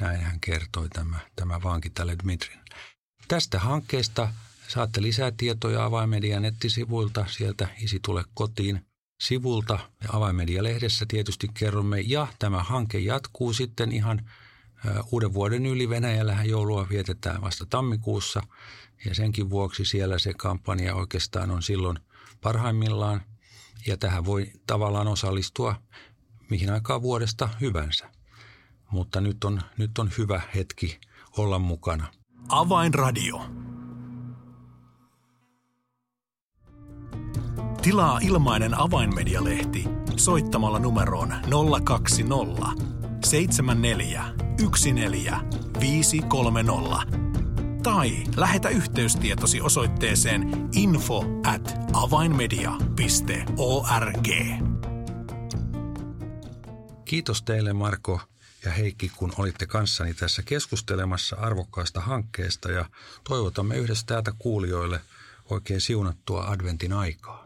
Näin 0.00 0.20
hän 0.20 0.40
kertoi 0.40 0.88
tämä, 0.88 1.18
tämä 1.36 1.62
vanki 1.62 1.90
tälle 1.90 2.16
Dmitrin. 2.22 2.58
Tästä 3.28 3.58
hankkeesta 3.58 4.28
saatte 4.68 5.02
lisää 5.02 5.32
tietoja 5.36 5.84
Avainmedian 5.84 6.42
nettisivuilta. 6.42 7.24
Sieltä 7.28 7.68
Isi 7.78 8.00
tule 8.04 8.24
kotiin 8.34 8.86
sivulta 9.22 9.78
ja 10.04 10.08
Avainmedia-lehdessä 10.12 11.06
tietysti 11.08 11.48
kerromme. 11.54 12.00
Ja 12.00 12.26
tämä 12.38 12.62
hanke 12.62 12.98
jatkuu 12.98 13.52
sitten 13.52 13.92
ihan 13.92 14.30
uuden 15.12 15.34
vuoden 15.34 15.66
yli. 15.66 15.88
Venäjällähän 15.88 16.48
joulua 16.48 16.86
vietetään 16.90 17.42
vasta 17.42 17.66
tammikuussa 17.66 18.42
ja 19.04 19.14
senkin 19.14 19.50
vuoksi 19.50 19.84
siellä 19.84 20.18
se 20.18 20.34
kampanja 20.34 20.94
oikeastaan 20.94 21.50
on 21.50 21.62
silloin 21.62 21.98
parhaimmillaan. 22.40 23.22
Ja 23.86 23.96
tähän 23.96 24.24
voi 24.24 24.52
tavallaan 24.66 25.08
osallistua 25.08 25.74
mihin 26.50 26.72
aikaa 26.72 27.02
vuodesta 27.02 27.48
hyvänsä. 27.60 28.10
Mutta 28.90 29.20
nyt 29.20 29.44
on, 29.44 29.60
nyt 29.78 29.98
on 29.98 30.10
hyvä 30.18 30.40
hetki 30.54 31.00
olla 31.36 31.58
mukana. 31.58 32.06
Avainradio. 32.48 33.46
Tilaa 37.82 38.18
ilmainen 38.22 38.80
avainmedialehti 38.80 39.84
soittamalla 40.16 40.78
numeroon 40.78 41.34
020 41.84 42.66
74 43.24 44.24
14 44.92 47.31
tai 47.82 48.24
lähetä 48.36 48.68
yhteystietosi 48.68 49.60
osoitteeseen 49.60 50.68
info 50.72 51.24
at 51.46 51.74
avainmedia.org. 51.92 54.28
Kiitos 57.04 57.42
teille 57.42 57.72
Marko 57.72 58.20
ja 58.64 58.70
Heikki, 58.70 59.12
kun 59.16 59.32
olitte 59.38 59.66
kanssani 59.66 60.14
tässä 60.14 60.42
keskustelemassa 60.42 61.36
arvokkaasta 61.36 62.00
hankkeesta 62.00 62.70
ja 62.70 62.84
toivotamme 63.24 63.76
yhdessä 63.76 64.06
täältä 64.06 64.32
kuulijoille 64.38 65.00
oikein 65.50 65.80
siunattua 65.80 66.46
adventin 66.46 66.92
aikaa. 66.92 67.41